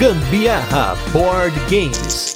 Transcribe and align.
Gambiarra 0.00 0.96
Board 1.12 1.54
Games. 1.68 2.34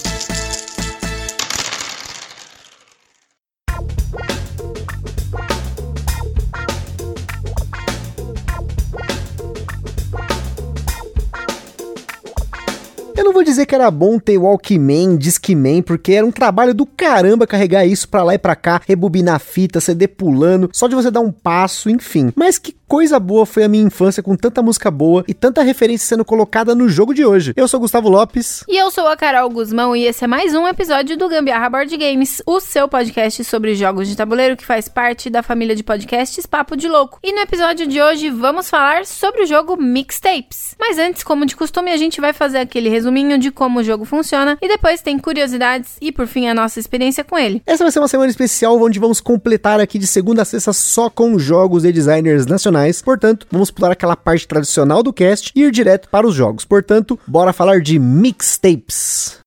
Eu 13.16 13.24
não 13.24 13.32
vou 13.32 13.42
dizer 13.42 13.64
que 13.64 13.74
era 13.74 13.90
bom 13.90 14.18
ter 14.18 14.36
Walkman, 14.36 15.16
Discman, 15.16 15.80
porque 15.80 16.12
era 16.12 16.26
um 16.26 16.30
trabalho 16.30 16.74
do 16.74 16.84
caramba 16.84 17.46
carregar 17.46 17.86
isso 17.86 18.06
pra 18.06 18.22
lá 18.22 18.34
e 18.34 18.38
pra 18.38 18.54
cá, 18.54 18.78
rebobinar 18.86 19.40
fita, 19.40 19.80
CD 19.80 20.06
pulando, 20.06 20.68
só 20.70 20.86
de 20.86 20.94
você 20.94 21.10
dar 21.10 21.20
um 21.20 21.32
passo, 21.32 21.88
enfim. 21.88 22.30
Mas 22.36 22.58
que 22.58 22.76
coisa 22.86 23.18
boa 23.18 23.46
foi 23.46 23.64
a 23.64 23.68
minha 23.68 23.84
infância 23.84 24.22
com 24.22 24.36
tanta 24.36 24.62
música 24.62 24.90
boa 24.90 25.24
e 25.26 25.34
tanta 25.34 25.62
referência 25.62 26.06
sendo 26.06 26.24
colocada 26.24 26.74
no 26.74 26.88
jogo 26.88 27.14
de 27.14 27.24
hoje. 27.24 27.52
Eu 27.56 27.66
sou 27.66 27.80
Gustavo 27.80 28.08
Lopes. 28.08 28.64
E 28.68 28.76
eu 28.76 28.90
sou 28.90 29.06
a 29.06 29.16
Carol 29.16 29.48
Guzmão 29.50 29.96
e 29.96 30.04
esse 30.04 30.24
é 30.24 30.26
mais 30.26 30.54
um 30.54 30.66
episódio 30.66 31.16
do 31.16 31.28
Gambiarra 31.28 31.70
Board 31.70 31.96
Games, 31.96 32.42
o 32.46 32.60
seu 32.60 32.88
podcast 32.88 33.42
sobre 33.44 33.74
jogos 33.74 34.08
de 34.08 34.16
tabuleiro 34.16 34.56
que 34.56 34.66
faz 34.66 34.88
parte 34.88 35.30
da 35.30 35.42
família 35.42 35.74
de 35.74 35.82
podcasts 35.82 36.46
Papo 36.46 36.76
de 36.76 36.88
Louco. 36.88 37.18
E 37.22 37.32
no 37.32 37.40
episódio 37.40 37.86
de 37.86 38.00
hoje 38.00 38.30
vamos 38.30 38.68
falar 38.68 39.06
sobre 39.06 39.42
o 39.42 39.46
jogo 39.46 39.76
Mixtapes. 39.76 40.74
Mas 40.78 40.98
antes, 40.98 41.22
como 41.22 41.46
de 41.46 41.56
costume, 41.56 41.90
a 41.90 41.96
gente 41.96 42.20
vai 42.20 42.32
fazer 42.32 42.58
aquele 42.58 42.88
resuminho 42.88 43.38
de 43.38 43.50
como 43.50 43.80
o 43.80 43.84
jogo 43.84 44.04
funciona 44.04 44.58
e 44.60 44.68
depois 44.68 45.00
tem 45.00 45.18
curiosidades 45.18 45.96
e 46.00 46.12
por 46.12 46.26
fim 46.26 46.48
a 46.48 46.54
nossa 46.54 46.78
experiência 46.78 47.24
com 47.24 47.38
ele. 47.38 47.62
Essa 47.66 47.84
vai 47.84 47.92
ser 47.92 47.98
uma 47.98 48.08
semana 48.08 48.30
especial 48.30 48.80
onde 48.80 48.98
vamos 48.98 49.20
completar 49.20 49.80
aqui 49.80 49.98
de 49.98 50.06
segunda 50.06 50.42
a 50.42 50.44
sexta 50.44 50.72
só 50.72 51.08
com 51.08 51.38
jogos 51.38 51.84
e 51.84 51.92
designers 51.92 52.46
nacionais. 52.46 52.73
Portanto, 53.02 53.46
vamos 53.50 53.70
pular 53.70 53.92
aquela 53.92 54.16
parte 54.16 54.46
tradicional 54.46 55.02
do 55.02 55.12
cast 55.12 55.52
e 55.54 55.62
ir 55.62 55.70
direto 55.70 56.08
para 56.08 56.26
os 56.26 56.34
jogos. 56.34 56.64
Portanto, 56.64 57.18
bora 57.26 57.52
falar 57.52 57.80
de 57.80 57.98
mixtapes. 57.98 59.43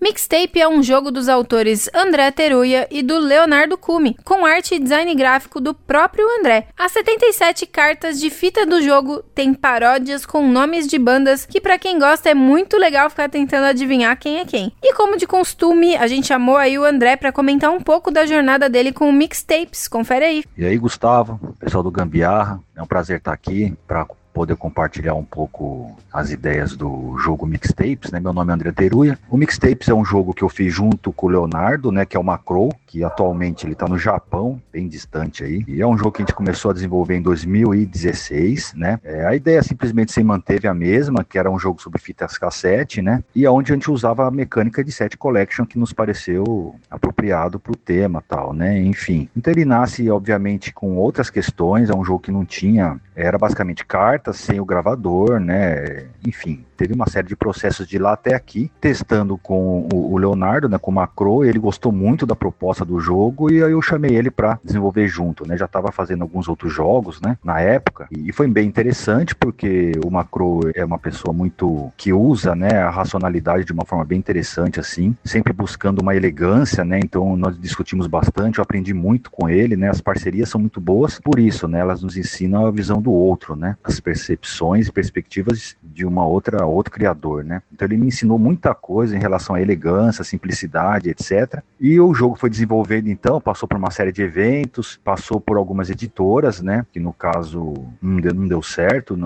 Mixtape 0.00 0.60
é 0.60 0.68
um 0.68 0.80
jogo 0.80 1.10
dos 1.10 1.28
autores 1.28 1.90
André 1.92 2.30
Teruya 2.30 2.86
e 2.88 3.02
do 3.02 3.18
Leonardo 3.18 3.76
Cume, 3.76 4.16
com 4.24 4.46
arte 4.46 4.76
e 4.76 4.78
design 4.78 5.12
gráfico 5.12 5.60
do 5.60 5.74
próprio 5.74 6.24
André. 6.38 6.68
As 6.78 6.92
77 6.92 7.66
cartas 7.66 8.20
de 8.20 8.30
fita 8.30 8.64
do 8.64 8.80
jogo 8.80 9.24
têm 9.34 9.52
paródias 9.52 10.24
com 10.24 10.46
nomes 10.46 10.86
de 10.86 11.00
bandas 11.00 11.44
que 11.44 11.60
para 11.60 11.78
quem 11.78 11.98
gosta 11.98 12.30
é 12.30 12.34
muito 12.34 12.76
legal 12.76 13.10
ficar 13.10 13.28
tentando 13.28 13.64
adivinhar 13.64 14.16
quem 14.16 14.38
é 14.38 14.44
quem. 14.44 14.72
E 14.80 14.94
como 14.94 15.16
de 15.16 15.26
costume, 15.26 15.96
a 15.96 16.06
gente 16.06 16.28
chamou 16.28 16.56
aí 16.56 16.78
o 16.78 16.84
André 16.84 17.16
para 17.16 17.32
comentar 17.32 17.70
um 17.70 17.80
pouco 17.80 18.12
da 18.12 18.24
jornada 18.24 18.68
dele 18.68 18.92
com 18.92 19.10
o 19.10 19.12
Mixtapes. 19.12 19.88
Confere 19.88 20.24
aí. 20.24 20.44
E 20.56 20.64
aí, 20.64 20.78
Gustavo, 20.78 21.40
pessoal 21.58 21.82
do 21.82 21.90
Gambiarra, 21.90 22.60
é 22.76 22.80
um 22.82 22.86
prazer 22.86 23.18
estar 23.18 23.32
aqui 23.32 23.74
para 23.84 24.06
poder 24.38 24.54
compartilhar 24.54 25.14
um 25.14 25.24
pouco 25.24 25.96
as 26.12 26.30
ideias 26.30 26.76
do 26.76 27.18
jogo 27.18 27.44
Mixtapes, 27.44 28.12
né? 28.12 28.20
Meu 28.20 28.32
nome 28.32 28.52
é 28.52 28.54
André 28.54 28.70
Teruya. 28.70 29.18
O 29.28 29.36
Mixtapes 29.36 29.88
é 29.88 29.94
um 29.94 30.04
jogo 30.04 30.32
que 30.32 30.44
eu 30.44 30.48
fiz 30.48 30.72
junto 30.72 31.10
com 31.10 31.26
o 31.26 31.30
Leonardo, 31.30 31.90
né? 31.90 32.06
Que 32.06 32.16
é 32.16 32.20
o 32.20 32.22
Macro, 32.22 32.68
que 32.88 33.04
atualmente 33.04 33.66
ele 33.66 33.74
está 33.74 33.86
no 33.86 33.98
Japão, 33.98 34.60
bem 34.72 34.88
distante 34.88 35.44
aí. 35.44 35.62
E 35.68 35.82
é 35.82 35.86
um 35.86 35.96
jogo 35.96 36.12
que 36.12 36.22
a 36.22 36.24
gente 36.24 36.34
começou 36.34 36.70
a 36.70 36.74
desenvolver 36.74 37.16
em 37.16 37.22
2016, 37.22 38.72
né? 38.74 38.98
É, 39.04 39.26
a 39.26 39.36
ideia 39.36 39.62
simplesmente 39.62 40.10
se 40.10 40.24
manteve 40.24 40.66
a 40.66 40.72
mesma, 40.72 41.22
que 41.22 41.38
era 41.38 41.50
um 41.50 41.58
jogo 41.58 41.82
sobre 41.82 42.00
fitas 42.00 42.38
cassete, 42.38 43.02
né? 43.02 43.22
E 43.34 43.44
aonde 43.44 43.72
a 43.72 43.74
gente 43.74 43.90
usava 43.90 44.26
a 44.26 44.30
mecânica 44.30 44.82
de 44.82 44.90
set 44.90 45.18
collection 45.18 45.66
que 45.66 45.78
nos 45.78 45.92
pareceu 45.92 46.74
apropriado 46.90 47.60
para 47.60 47.72
o 47.72 47.76
tema, 47.76 48.24
tal, 48.26 48.54
né? 48.54 48.80
Enfim. 48.80 49.28
Então 49.36 49.52
ele 49.52 49.66
nasce, 49.66 50.10
obviamente, 50.10 50.72
com 50.72 50.96
outras 50.96 51.28
questões. 51.28 51.90
É 51.90 51.94
um 51.94 52.04
jogo 52.04 52.20
que 52.20 52.32
não 52.32 52.44
tinha, 52.44 52.98
era 53.14 53.36
basicamente 53.36 53.84
cartas 53.84 54.38
sem 54.38 54.60
o 54.60 54.64
gravador, 54.64 55.38
né? 55.38 56.06
Enfim, 56.26 56.64
teve 56.78 56.94
uma 56.94 57.08
série 57.08 57.26
de 57.26 57.36
processos 57.36 57.86
de 57.86 57.98
lá 57.98 58.12
até 58.12 58.34
aqui, 58.34 58.70
testando 58.80 59.36
com 59.36 59.88
o 59.92 60.16
Leonardo, 60.16 60.68
né, 60.68 60.78
com 60.78 60.92
o 60.92 60.94
Macro, 60.94 61.44
ele 61.44 61.58
gostou 61.58 61.90
muito 61.90 62.24
da 62.24 62.36
proposta 62.36 62.84
do 62.84 63.00
jogo 63.00 63.52
e 63.52 63.62
aí 63.62 63.72
eu 63.72 63.82
chamei 63.82 64.14
ele 64.16 64.30
para 64.30 64.60
desenvolver 64.64 65.08
junto, 65.08 65.46
né? 65.46 65.56
Já 65.56 65.64
estava 65.64 65.90
fazendo 65.90 66.22
alguns 66.22 66.48
outros 66.48 66.72
jogos, 66.72 67.20
né, 67.20 67.36
na 67.42 67.60
época, 67.60 68.06
e 68.10 68.32
foi 68.32 68.46
bem 68.46 68.68
interessante 68.68 69.34
porque 69.34 69.92
o 70.06 70.10
Macro 70.10 70.60
é 70.74 70.84
uma 70.84 70.98
pessoa 70.98 71.34
muito 71.34 71.92
que 71.96 72.12
usa, 72.12 72.54
né, 72.54 72.78
a 72.78 72.90
racionalidade 72.90 73.64
de 73.64 73.72
uma 73.72 73.84
forma 73.84 74.04
bem 74.04 74.18
interessante 74.18 74.78
assim, 74.78 75.16
sempre 75.24 75.52
buscando 75.52 76.00
uma 76.00 76.14
elegância, 76.14 76.84
né? 76.84 77.00
Então 77.02 77.36
nós 77.36 77.58
discutimos 77.58 78.06
bastante, 78.06 78.58
eu 78.58 78.62
aprendi 78.62 78.94
muito 78.94 79.30
com 79.30 79.48
ele, 79.48 79.76
né? 79.76 79.88
As 79.88 80.00
parcerias 80.00 80.48
são 80.48 80.60
muito 80.60 80.80
boas, 80.80 81.18
por 81.18 81.40
isso, 81.40 81.66
né, 81.66 81.80
elas 81.80 82.02
nos 82.02 82.16
ensinam 82.16 82.66
a 82.66 82.70
visão 82.70 83.02
do 83.02 83.10
outro, 83.10 83.56
né? 83.56 83.76
As 83.82 83.98
percepções 83.98 84.86
e 84.86 84.92
perspectivas 84.92 85.76
de 85.82 86.04
uma 86.04 86.24
outra 86.24 86.67
outro 86.70 86.92
criador, 86.92 87.44
né? 87.44 87.62
Então 87.72 87.86
ele 87.86 87.96
me 87.96 88.08
ensinou 88.08 88.38
muita 88.38 88.74
coisa 88.74 89.16
em 89.16 89.20
relação 89.20 89.54
à 89.54 89.62
elegância, 89.62 90.24
simplicidade, 90.24 91.10
etc. 91.10 91.62
E 91.80 92.00
o 92.00 92.12
jogo 92.14 92.36
foi 92.36 92.50
desenvolvido 92.50 93.08
então, 93.08 93.40
passou 93.40 93.68
por 93.68 93.78
uma 93.78 93.90
série 93.90 94.12
de 94.12 94.22
eventos, 94.22 94.98
passou 95.04 95.40
por 95.40 95.56
algumas 95.56 95.90
editoras, 95.90 96.60
né? 96.60 96.84
Que 96.92 97.00
no 97.00 97.12
caso 97.12 97.74
não 98.00 98.20
deu, 98.20 98.34
não 98.34 98.48
deu 98.48 98.62
certo 98.62 99.16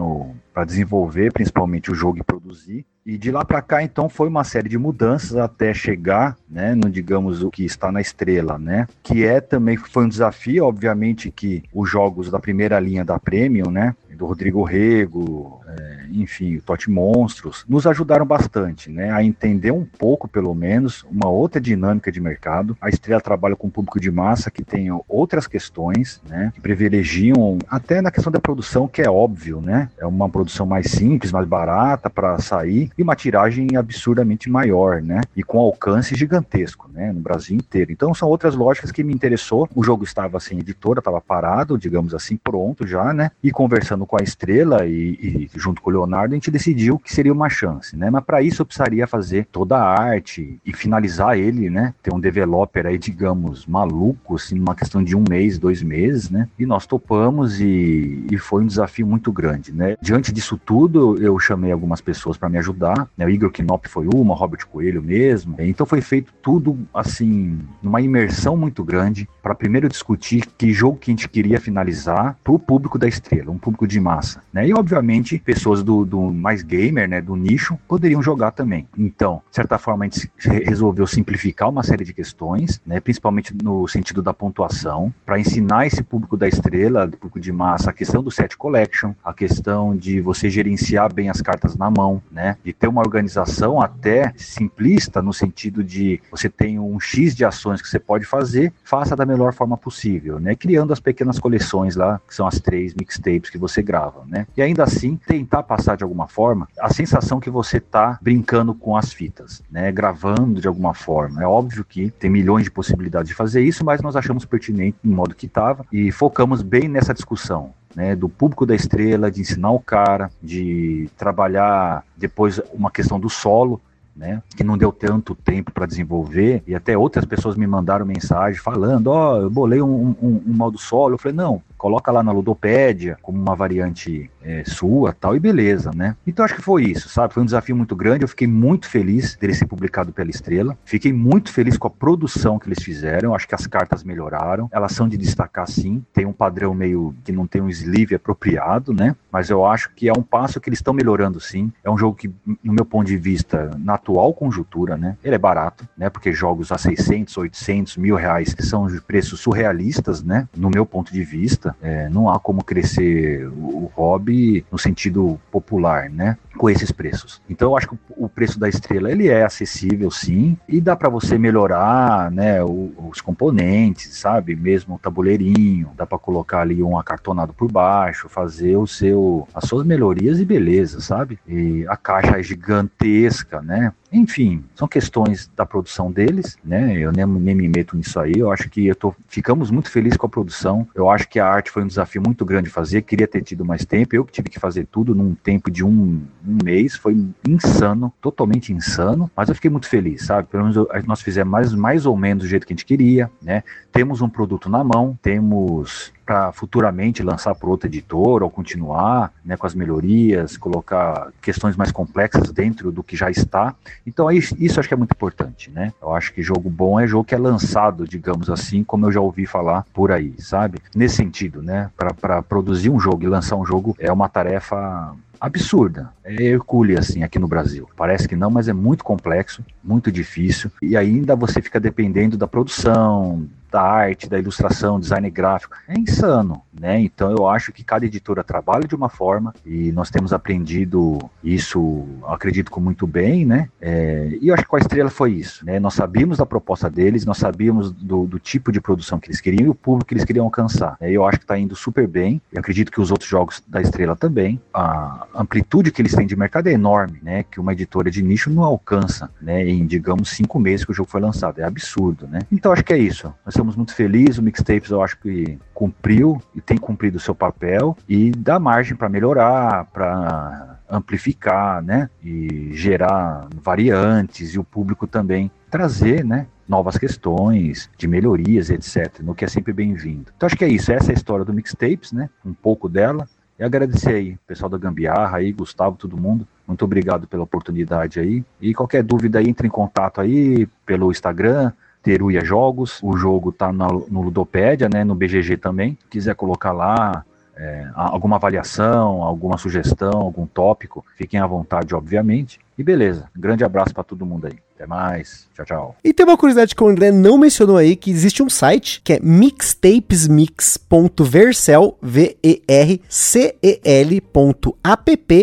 para 0.52 0.64
desenvolver 0.64 1.32
principalmente 1.32 1.90
o 1.90 1.94
jogo 1.94 2.18
e 2.18 2.22
produzir. 2.22 2.84
E 3.04 3.18
de 3.18 3.32
lá 3.32 3.44
para 3.44 3.61
cá, 3.61 3.82
então, 3.82 4.08
foi 4.08 4.28
uma 4.28 4.44
série 4.44 4.68
de 4.68 4.78
mudanças 4.78 5.37
até 5.37 5.75
chegar, 5.75 6.37
né, 6.49 6.72
no 6.75 6.88
digamos 6.88 7.42
o 7.42 7.50
que 7.50 7.64
está 7.64 7.90
na 7.90 8.00
estrela, 8.00 8.58
né, 8.58 8.87
que 9.02 9.25
é 9.25 9.40
também 9.40 9.76
foi 9.76 10.04
um 10.04 10.08
desafio, 10.08 10.64
obviamente 10.64 11.28
que 11.28 11.64
os 11.75 11.90
jogos 11.90 12.30
da 12.30 12.38
primeira 12.38 12.78
linha 12.78 13.04
da 13.04 13.18
Premium, 13.18 13.70
né, 13.70 13.96
do 14.16 14.25
Rodrigo 14.25 14.62
Rego, 14.62 15.61
é, 15.66 15.91
enfim, 16.12 16.57
o 16.57 16.62
Tote 16.62 16.90
Monstros, 16.90 17.64
nos 17.69 17.87
ajudaram 17.87 18.26
bastante, 18.26 18.90
né, 18.90 19.11
a 19.11 19.23
entender 19.23 19.71
um 19.71 19.85
pouco, 19.85 20.28
pelo 20.28 20.54
menos, 20.54 21.04
uma 21.11 21.28
outra 21.28 21.61
dinâmica 21.61 22.11
de 22.11 22.21
mercado. 22.21 22.76
A 22.81 22.88
Estrela 22.88 23.21
trabalha 23.21 23.57
com 23.57 23.66
um 23.69 23.71
público 23.71 24.00
de 24.00 24.11
massa 24.11 24.50
que 24.50 24.64
tem 24.64 24.88
outras 25.09 25.47
questões, 25.47 26.21
né, 26.28 26.52
que 26.54 26.61
privilegiam, 26.61 27.59
até 27.69 28.00
na 28.00 28.11
questão 28.11 28.33
da 28.33 28.40
produção, 28.40 28.88
que 28.88 29.02
é 29.02 29.11
óbvio, 29.11 29.61
né, 29.61 29.88
é 29.99 30.07
uma 30.07 30.28
produção 30.28 30.66
mais 30.66 30.90
simples, 30.90 31.33
mais 31.33 31.47
barata 31.47 32.11
para 32.11 32.38
sair 32.38 32.90
e 32.97 33.02
uma 33.02 33.16
tiragem 33.16 33.76
absurdamente 33.76 34.50
maior, 34.50 35.02
né, 35.02 35.21
e 35.37 35.42
com 35.42 35.59
alcance 35.59 36.14
gigantesco, 36.14 36.90
né, 36.92 37.12
no 37.12 37.21
Brasil 37.21 37.57
inteiro. 37.57 37.92
Então 37.92 38.14
são 38.14 38.28
outras 38.28 38.54
lógicas 38.54 38.92
que 38.92 39.04
me 39.04 39.12
interessou. 39.12 39.69
O 39.75 39.83
jogo 39.83 40.04
estava 40.04 40.40
sem 40.40 40.59
editora, 40.59 40.99
estava 40.99 41.21
parado, 41.21 41.78
digamos 41.78 42.14
assim, 42.14 42.37
pronto 42.37 42.87
já, 42.87 43.12
né, 43.12 43.31
e 43.42 43.50
conversando 43.50 44.07
com 44.07 44.16
a 44.19 44.23
Estrela 44.23 44.87
e, 44.87 45.49
e 45.52 45.59
junto 45.59 45.81
com 45.81 45.90
o 45.90 45.92
Leonardo, 46.04 46.35
a 46.35 46.37
gente 46.37 46.50
decidiu 46.50 46.99
que 46.99 47.12
seria 47.12 47.32
uma 47.32 47.49
chance, 47.49 47.97
né, 47.97 48.11
mas 48.11 48.25
para 48.25 48.42
isso 48.42 48.62
eu 48.62 48.66
precisaria 48.66 49.06
fazer 49.06 49.47
toda 49.50 49.76
a 49.76 50.00
arte 50.00 50.61
e 50.64 50.73
finalizar 50.73 51.38
ele, 51.38 51.71
né, 51.71 51.94
ter 52.02 52.12
um 52.12 52.21
developer 52.21 52.87
aí, 52.87 52.99
digamos, 52.99 53.66
maluco, 53.66 54.37
assim, 54.37 54.56
numa 54.56 54.75
questão 54.75 55.02
de 55.02 55.16
um 55.16 55.25
mês, 55.28 55.59
dois 55.59 55.82
meses, 55.82 56.30
né, 56.30 56.49
e 56.59 56.66
nós 56.66 56.87
topamos 56.87 57.61
e, 57.61 58.26
e 58.30 58.38
foi 58.38 58.62
um 58.62 58.66
desafio 58.66 59.06
muito 59.06 59.32
grande, 59.32 59.73
né. 59.73 59.97
Diante 60.00 60.32
disso 60.32 60.59
tudo, 60.64 61.16
eu 61.23 61.38
chamei 61.38 61.73
algumas 61.73 62.00
pessoas 62.00 62.37
para 62.37 62.49
me 62.49 62.59
ajudar, 62.59 63.09
né, 63.16 63.25
o 63.25 63.30
Igor 63.30 63.50
Knop 63.52 63.87
foi 63.88 64.06
uma, 64.12 64.35
Robert 64.35 64.66
Coelho 64.66 65.02
mesmo, 65.02 65.54
então 65.59 65.87
foi 65.87 66.00
feito 66.00 66.32
tudo, 66.42 66.78
assim, 66.92 67.59
numa 67.82 68.00
imersão 68.00 68.56
muito 68.56 68.85
grande, 68.85 69.28
para 69.42 69.54
primeiro 69.54 69.88
discutir 69.88 70.47
que 70.59 70.73
jogo 70.73 70.99
que 70.99 71.11
a 71.11 71.12
gente 71.12 71.28
queria 71.28 71.61
finalizar 71.61 72.37
para 72.42 72.52
o 72.52 72.59
público 72.59 72.99
da 72.99 73.09
estrela, 73.09 73.50
um 73.50 73.59
público 73.59 73.87
de 73.87 74.00
massa, 74.00 74.42
né, 74.52 74.66
e 74.66 74.75
obviamente 74.75 75.38
pessoas 75.38 75.82
do, 75.82 75.91
do 76.04 76.32
mais 76.32 76.62
gamer, 76.62 77.08
né, 77.08 77.20
do 77.20 77.37
nicho, 77.37 77.78
poderiam 77.87 78.22
jogar 78.22 78.52
também. 78.52 78.88
Então, 78.96 79.42
de 79.50 79.56
certa 79.56 79.78
forma, 79.78 80.04
a 80.04 80.08
gente 80.08 80.30
resolveu 80.38 81.06
simplificar 81.06 81.68
uma 81.68 81.82
série 81.82 82.04
de 82.04 82.12
questões, 82.12 82.80
né, 82.87 83.00
principalmente 83.00 83.54
no 83.62 83.87
sentido 83.87 84.22
da 84.22 84.32
pontuação, 84.32 85.12
para 85.26 85.38
ensinar 85.38 85.87
esse 85.87 86.02
público 86.02 86.37
da 86.37 86.49
estrela, 86.49 87.06
do 87.06 87.16
público 87.16 87.40
de 87.40 87.52
massa, 87.52 87.90
a 87.90 87.92
questão 87.92 88.22
do 88.22 88.30
set 88.30 88.56
collection, 88.56 89.12
a 89.25 89.32
questão 89.32 89.94
de 89.96 90.20
você 90.20 90.49
gerenciar 90.49 91.12
bem 91.12 91.28
as 91.28 91.40
cartas 91.42 91.76
na 91.76 91.90
mão, 91.90 92.22
né, 92.30 92.56
de 92.64 92.72
ter 92.72 92.88
uma 92.88 93.00
organização 93.00 93.80
até 93.80 94.32
simplista 94.37 95.20
no 95.20 95.32
sentido 95.32 95.84
de 95.84 96.20
você 96.30 96.49
tem 96.49 96.78
um 96.78 96.99
X 96.99 97.34
de 97.34 97.44
ações 97.44 97.82
que 97.82 97.88
você 97.88 97.99
pode 97.99 98.25
fazer, 98.25 98.72
faça 98.84 99.14
da 99.14 99.26
melhor 99.26 99.52
forma 99.52 99.76
possível, 99.76 100.38
né, 100.38 100.54
criando 100.54 100.92
as 100.92 101.00
pequenas 101.00 101.38
coleções 101.38 101.96
lá, 101.96 102.20
que 102.26 102.34
são 102.34 102.46
as 102.46 102.61
três 102.61 102.94
mixtapes 102.94 103.50
que 103.50 103.58
você 103.58 103.82
grava, 103.82 104.25
né, 104.26 104.46
e 104.56 104.62
ainda 104.62 104.82
assim 104.82 105.18
tentar 105.26 105.62
passar 105.76 105.97
de 105.97 106.05
alguma 106.05 106.29
forma 106.29 106.69
a 106.79 106.93
sensação 106.93 107.41
que 107.41 107.49
você 107.49 107.79
está 107.79 108.19
brincando 108.21 108.75
com 108.75 108.95
as 108.95 109.11
fitas, 109.11 109.62
né, 109.71 109.91
gravando 109.91 110.61
de 110.61 110.69
alguma 110.69 110.93
forma. 110.93 111.43
É 111.43 111.47
óbvio 111.47 111.83
que 111.83 112.11
tem 112.11 112.29
milhões 112.29 112.64
de 112.64 112.71
possibilidades 112.71 113.29
de 113.29 113.35
fazer 113.35 113.62
isso, 113.62 113.83
mas 113.83 114.02
nós 114.02 114.14
achamos 114.14 114.45
pertinente 114.45 114.99
no 115.02 115.17
modo 115.17 115.35
que 115.35 115.47
estava 115.47 115.87
e 115.91 116.12
focamos 116.12 116.61
bem 116.61 116.88
nessa 116.88 117.14
discussão. 117.14 117.73
Né, 117.95 118.17
do 118.17 118.26
público 118.26 118.64
da 118.64 118.75
estrela, 118.75 119.31
de 119.31 119.43
ensinar 119.43 119.71
o 119.71 119.79
cara, 119.79 120.31
de 120.43 121.11
trabalhar 121.19 122.02
depois 122.17 122.59
uma 122.73 122.91
questão 122.91 123.21
do 123.21 123.29
solo, 123.29 123.83
né, 124.17 124.43
que 124.57 124.64
não 124.64 124.79
deu 124.79 124.91
tanto 124.91 125.35
tempo 125.35 125.71
para 125.71 125.85
desenvolver, 125.85 126.62
e 126.67 126.75
até 126.75 126.97
outras 126.97 127.26
pessoas 127.26 127.55
me 127.55 127.67
mandaram 127.67 128.07
mensagem 128.07 128.59
falando, 128.59 129.09
ó, 129.09 129.35
oh, 129.35 129.43
eu 129.43 129.50
bolei 129.50 129.83
um, 129.83 130.17
um, 130.23 130.43
um 130.47 130.55
modo 130.55 130.79
solo, 130.79 131.14
eu 131.14 131.19
falei, 131.19 131.37
não, 131.37 131.62
coloca 131.83 132.12
lá 132.12 132.23
na 132.23 132.31
Ludopédia 132.31 133.19
como 133.21 133.43
uma 133.43 133.57
variante 133.57 134.31
é, 134.41 134.62
sua 134.65 135.12
tal, 135.12 135.35
e 135.35 135.41
beleza, 135.41 135.91
né? 135.93 136.17
Então 136.25 136.45
acho 136.45 136.55
que 136.55 136.62
foi 136.62 136.85
isso, 136.85 137.09
sabe? 137.09 137.35
Foi 137.35 137.43
um 137.43 137.47
desafio 137.47 137.75
muito 137.75 137.97
grande, 137.97 138.23
eu 138.23 138.29
fiquei 138.29 138.47
muito 138.47 138.89
feliz 138.89 139.35
dele 139.35 139.53
ser 139.53 139.67
publicado 139.67 140.12
pela 140.12 140.31
Estrela, 140.31 140.79
fiquei 140.85 141.12
muito 141.12 141.53
feliz 141.53 141.77
com 141.77 141.89
a 141.89 141.91
produção 141.91 142.57
que 142.57 142.69
eles 142.69 142.81
fizeram, 142.81 143.35
acho 143.35 143.49
que 143.49 143.55
as 143.57 143.67
cartas 143.67 144.05
melhoraram, 144.05 144.69
elas 144.71 144.93
são 144.93 145.09
de 145.09 145.17
destacar 145.17 145.67
sim, 145.67 146.05
tem 146.15 146.25
um 146.25 146.33
padrão 146.33 146.73
meio 146.73 147.12
que 147.25 147.33
não 147.33 147.49
tem 147.49 147.61
um 147.61 147.69
sleeve 147.69 148.15
apropriado, 148.15 148.93
né? 148.93 149.17
Mas 149.33 149.51
eu 149.51 149.67
acho 149.67 149.91
que 149.93 150.09
é 150.09 150.12
um 150.12 150.23
passo 150.23 150.61
que 150.61 150.69
eles 150.69 150.79
estão 150.79 150.95
melhorando 150.95 151.41
sim, 151.41 151.73
é 151.83 151.91
um 151.91 151.99
jogo 151.99 152.17
que, 152.17 152.31
no 152.62 152.73
meu 152.73 152.85
ponto 152.85 153.09
de 153.09 153.17
vista, 153.17 153.73
na 153.81 153.95
atual 153.95 154.33
conjuntura, 154.33 154.97
né? 154.97 155.17
Ele 155.25 155.35
é 155.35 155.39
barato, 155.39 155.85
né? 155.99 156.09
Porque 156.09 156.33
jogos 156.33 156.71
a 156.71 156.79
600, 156.79 157.37
800, 157.37 157.97
mil 157.97 158.15
reais 158.15 158.55
são 158.61 158.87
preços 159.05 159.41
surrealistas, 159.41 160.23
né? 160.23 160.49
No 160.57 160.71
meu 160.71 160.87
ponto 160.87 161.12
de 161.12 161.25
vista, 161.25 161.72
é, 161.81 162.09
não 162.09 162.29
há 162.29 162.38
como 162.38 162.64
crescer 162.64 163.47
o, 163.49 163.85
o 163.85 163.93
hobby 163.95 164.64
no 164.71 164.79
sentido 164.79 165.38
popular, 165.50 166.11
né? 166.11 166.37
Com 166.56 166.71
esses 166.71 166.90
preços. 166.92 167.40
Então 167.49 167.71
eu 167.71 167.76
acho 167.76 167.88
que 167.88 167.97
o, 168.11 168.28
preço 168.28 168.59
da 168.59 168.68
estrela 168.68 169.11
ele 169.11 169.28
é 169.28 169.44
acessível, 169.44 170.11
sim, 170.11 170.56
e 170.68 170.80
dá 170.80 170.94
para 170.94 171.09
você 171.09 171.38
melhorar, 171.38 172.30
né? 172.30 172.62
Os 172.62 173.21
componentes, 173.21 174.14
sabe? 174.16 174.54
Mesmo 174.54 174.94
o 174.94 174.99
tabuleirinho, 174.99 175.90
dá 175.97 176.06
para 176.06 176.18
colocar 176.18 176.61
ali 176.61 176.82
um 176.82 176.99
acartonado 176.99 177.52
por 177.52 177.71
baixo, 177.71 178.28
fazer 178.28 178.76
o 178.76 178.87
seu, 178.87 179.49
as 179.54 179.64
suas 179.64 179.87
melhorias 179.87 180.40
e 180.40 180.44
beleza, 180.44 181.00
sabe? 181.00 181.38
E 181.47 181.85
a 181.88 181.97
caixa 181.97 182.38
é 182.38 182.42
gigantesca, 182.42 183.61
né? 183.62 183.92
Enfim, 184.12 184.62
são 184.75 184.87
questões 184.87 185.50
da 185.56 185.64
produção 185.64 186.12
deles, 186.12 186.59
né? 186.62 186.99
Eu 186.99 187.11
nem, 187.11 187.26
nem 187.26 187.54
me 187.54 187.66
meto 187.66 187.97
nisso 187.97 188.21
aí. 188.21 188.35
Eu 188.37 188.52
acho 188.52 188.68
que 188.68 188.87
eu 188.87 188.94
tô, 188.94 189.14
ficamos 189.26 189.71
muito 189.71 189.90
felizes 189.90 190.18
com 190.18 190.26
a 190.26 190.28
produção. 190.28 190.87
Eu 190.94 191.09
acho 191.09 191.26
que 191.26 191.40
a 191.40 191.47
arte 191.47 191.71
foi 191.71 191.82
um 191.82 191.87
desafio 191.87 192.21
muito 192.23 192.44
grande 192.44 192.64
de 192.64 192.71
fazer. 192.71 193.02
Queria 193.02 193.26
ter 193.26 193.42
tido 193.42 193.64
mais 193.64 193.87
tempo. 193.87 194.14
Eu 194.14 194.25
que 194.25 194.32
tive 194.32 194.50
que 194.50 194.61
fazer 194.61 194.87
tudo 194.87 195.14
num 195.14 195.35
tempo 195.35 195.71
de 195.71 195.82
um, 195.82 196.23
um 196.46 196.58
mês. 196.64 196.96
Foi 196.96 197.16
insano, 197.49 198.12
totalmente 198.20 198.72
insano. 198.72 199.30
Mas 199.37 199.49
eu 199.49 199.54
fiquei 199.54 199.70
muito 199.70 199.88
feliz, 199.88 200.26
sabe? 200.26 200.49
Pelo 200.49 200.64
menos 200.64 200.76
eu, 200.76 200.88
nós 201.06 201.22
fizemos 201.22 201.50
mais, 201.50 201.75
mais 201.75 202.06
ou 202.06 202.16
menos 202.16 202.44
do 202.44 202.49
jeito 202.49 202.66
que 202.66 202.72
a 202.72 202.76
gente 202.76 202.87
queria, 202.87 203.30
né? 203.40 203.62
Temos 203.92 204.20
um 204.22 204.28
produto 204.28 204.70
na 204.70 204.82
mão, 204.82 205.18
temos 205.22 206.12
para 206.25 206.52
futuramente 206.52 207.22
lançar 207.22 207.54
para 207.54 207.68
outra 207.68 207.88
editora 207.88 208.44
ou 208.44 208.50
continuar 208.50 209.32
né, 209.44 209.56
com 209.56 209.66
as 209.66 209.75
melhorias, 209.75 210.56
colocar 210.56 211.30
questões 211.42 211.76
mais 211.76 211.90
complexas 211.90 212.50
dentro 212.50 212.90
do 212.92 213.02
que 213.02 213.16
já 213.16 213.30
está. 213.30 213.75
Então 214.06 214.30
isso 214.30 214.80
acho 214.80 214.88
que 214.88 214.94
é 214.94 214.96
muito 214.96 215.12
importante, 215.12 215.70
né? 215.70 215.92
Eu 216.00 216.14
acho 216.14 216.32
que 216.32 216.42
jogo 216.42 216.70
bom 216.70 216.99
é 216.99 217.06
jogo 217.06 217.25
que 217.25 217.34
é 217.34 217.38
lançado, 217.38 218.06
digamos 218.06 218.49
assim, 218.49 218.82
como 218.84 219.06
eu 219.06 219.12
já 219.12 219.20
ouvi 219.20 219.46
falar 219.46 219.84
por 219.92 220.11
aí, 220.11 220.34
sabe? 220.38 220.78
Nesse 220.94 221.16
sentido, 221.16 221.62
né? 221.62 221.90
Para 222.20 222.42
produzir 222.42 222.88
um 222.88 222.99
jogo 222.99 223.25
e 223.25 223.26
lançar 223.26 223.56
um 223.56 223.66
jogo 223.66 223.94
é 223.99 224.11
uma 224.11 224.28
tarefa 224.28 225.14
absurda. 225.42 226.12
É 226.22 226.40
hercúlea, 226.40 227.00
assim, 227.00 227.25
aqui 227.25 227.37
no 227.37 227.49
Brasil. 227.49 227.88
Parece 227.96 228.28
que 228.28 228.37
não, 228.37 228.49
mas 228.49 228.68
é 228.68 228.72
muito 228.72 229.02
complexo, 229.02 229.64
muito 229.82 230.12
difícil. 230.12 230.70
E 230.80 230.96
ainda 230.96 231.34
você 231.34 231.61
fica 231.61 231.80
dependendo 231.80 232.37
da 232.37 232.46
produção, 232.46 233.49
da 233.73 233.83
arte, 233.83 234.29
da 234.29 234.38
ilustração, 234.38 235.00
design 235.00 235.29
gráfico. 235.31 235.75
É 235.88 235.99
insano, 235.99 236.62
né? 236.79 237.00
Então 237.00 237.31
eu 237.31 237.49
acho 237.49 237.73
que 237.73 237.83
cada 237.83 238.05
editora 238.05 238.45
trabalha 238.45 238.87
de 238.87 238.95
uma 238.95 239.09
forma 239.09 239.55
e 239.64 239.91
nós 239.93 240.11
temos 240.11 240.33
aprendido 240.33 241.19
isso, 241.43 242.05
acredito 242.29 242.71
com 242.71 242.81
muito 242.81 243.07
bem, 243.07 243.47
né? 243.47 243.69
É, 243.81 244.37
e 244.41 244.49
eu 244.49 244.55
acho 244.55 244.64
que 244.64 244.69
com 244.69 244.76
a 244.76 244.81
Estrela 244.81 245.09
foi 245.09 245.33
isso, 245.33 245.64
né? 245.64 245.81
Nós 245.81 245.95
sabíamos 245.95 246.38
da 246.38 246.45
proposta 246.45 246.91
deles, 246.91 247.25
nós 247.25 247.38
sabíamos 247.38 247.91
do, 247.93 248.26
do 248.26 248.38
tipo 248.38 248.71
de 248.71 248.81
produção 248.81 249.19
que 249.19 249.29
eles 249.29 249.41
queriam 249.41 249.67
e 249.67 249.69
o 249.71 249.75
público 249.75 250.09
que 250.09 250.14
eles 250.14 250.25
queriam 250.25 250.45
alcançar. 250.45 250.97
Né? 251.00 251.11
Eu 251.11 251.25
acho 251.26 251.38
que 251.38 251.45
está 251.45 251.59
indo 251.59 251.75
super 251.75 252.07
bem 252.07 252.43
e 252.52 252.59
acredito 252.59 252.93
que 252.93 253.00
os 253.00 253.11
outros 253.11 253.31
jogos 253.31 253.62
da 253.67 253.81
Estrela 253.81 254.14
também. 254.14 254.61
A 254.75 255.26
amplitude 255.35 255.91
que 255.91 256.02
eles 256.02 256.14
têm 256.14 256.26
de 256.26 256.37
mercado 256.37 256.67
é 256.67 256.73
enorme, 256.73 257.19
né? 257.23 257.45
Que 257.50 257.59
uma 257.59 257.73
editora 257.73 258.11
de 258.11 258.23
nicho 258.23 258.50
não 258.50 258.64
alcança, 258.64 259.31
né? 259.41 259.67
Em, 259.67 259.87
digamos, 259.87 260.29
cinco 260.31 260.59
meses 260.59 260.85
que 260.85 260.91
o 260.91 260.95
jogo 260.95 261.09
foi 261.09 261.21
lançado. 261.21 261.61
É 261.61 261.64
absurdo, 261.64 262.26
né? 262.26 262.41
Então 262.50 262.73
acho 262.73 262.85
que 262.85 262.93
é 262.93 262.99
isso. 262.99 263.33
Nós 263.45 263.55
estamos 263.62 263.76
muito 263.76 263.95
felizes. 263.95 264.38
O 264.38 264.42
Mixtapes 264.42 264.90
eu 264.90 265.02
acho 265.02 265.19
que 265.19 265.59
cumpriu 265.73 266.42
e 266.54 266.61
tem 266.61 266.76
cumprido 266.76 267.16
o 267.16 267.21
seu 267.21 267.35
papel 267.35 267.97
e 268.09 268.33
dá 268.33 268.59
margem 268.59 268.97
para 268.97 269.09
melhorar, 269.09 269.87
para 269.87 270.81
amplificar, 270.90 271.83
né? 271.83 272.11
E 272.23 272.71
gerar 272.73 273.49
variantes 273.62 274.50
e 274.54 274.59
o 274.59 274.64
público 274.64 275.07
também 275.07 275.50
trazer, 275.71 276.25
né? 276.25 276.47
Novas 276.69 276.99
questões 276.99 277.88
de 277.97 278.09
melhorias, 278.09 278.69
etc. 278.69 279.21
No 279.21 279.35
que 279.35 279.45
é 279.45 279.49
sempre 279.49 279.73
bem-vindo. 279.73 280.33
Então 280.37 280.47
acho 280.47 280.57
que 280.57 280.64
é 280.64 280.69
isso. 280.69 280.92
Essa 280.92 281.12
é 281.12 281.14
a 281.14 281.16
história 281.16 281.45
do 281.45 281.54
Mixtapes, 281.54 282.12
né? 282.12 282.28
Um 282.45 282.52
pouco 282.52 282.88
dela. 282.88 283.28
E 283.59 283.62
agradecer 283.62 284.14
aí, 284.14 284.37
pessoal 284.47 284.69
da 284.69 284.78
Gambiarra 284.78 285.37
aí, 285.38 285.52
Gustavo, 285.52 285.97
todo 285.97 286.16
mundo. 286.16 286.49
Muito 286.66 286.85
obrigado 286.85 287.28
pela 287.28 287.45
oportunidade 287.45 288.19
aí. 288.19 288.45
E 288.61 288.75
qualquer 288.75 289.02
dúvida 289.02 289.42
entre 289.42 289.69
em 289.69 289.71
contato 289.71 290.21
aí 290.21 290.66
pelo 290.85 291.11
Instagram, 291.11 291.73
Teruia 292.02 292.44
Jogos. 292.44 293.00
O 293.02 293.16
jogo 293.16 293.52
tá 293.52 293.73
no, 293.73 294.06
Ludopédia, 294.11 294.88
né? 294.88 295.04
No 295.04 295.14
BGG 295.14 295.56
também. 295.56 295.97
Se 296.00 296.09
quiser 296.09 296.35
colocar 296.35 296.73
lá 296.73 297.25
é, 297.56 297.88
alguma 297.94 298.37
avaliação, 298.37 299.23
alguma 299.23 299.59
sugestão, 299.59 300.21
algum 300.21 300.47
tópico, 300.47 301.04
fiquem 301.16 301.38
à 301.38 301.47
vontade, 301.47 301.94
obviamente. 301.94 302.59
E 302.76 302.82
beleza. 302.82 303.28
grande 303.37 303.64
abraço 303.64 303.94
para 303.94 304.02
todo 304.02 304.26
mundo 304.26 304.47
aí. 304.47 304.59
Até 304.83 304.89
mais. 304.89 305.47
Tchau, 305.55 305.65
tchau. 305.65 305.95
E 306.03 306.12
tem 306.12 306.27
uma 306.27 306.37
curiosidade 306.37 306.75
que 306.75 306.83
o 306.83 306.89
André 306.89 307.12
não 307.12 307.39
mencionou 307.39 307.77
aí, 307.77 307.95
que 307.95 308.11
existe 308.11 308.43
um 308.43 308.51
site 308.51 309.01
que 309.05 309.12
é 309.12 309.21
mixtapesmix.vercel, 309.23 311.97
V-E-R-C-E-L.app, 312.03 313.01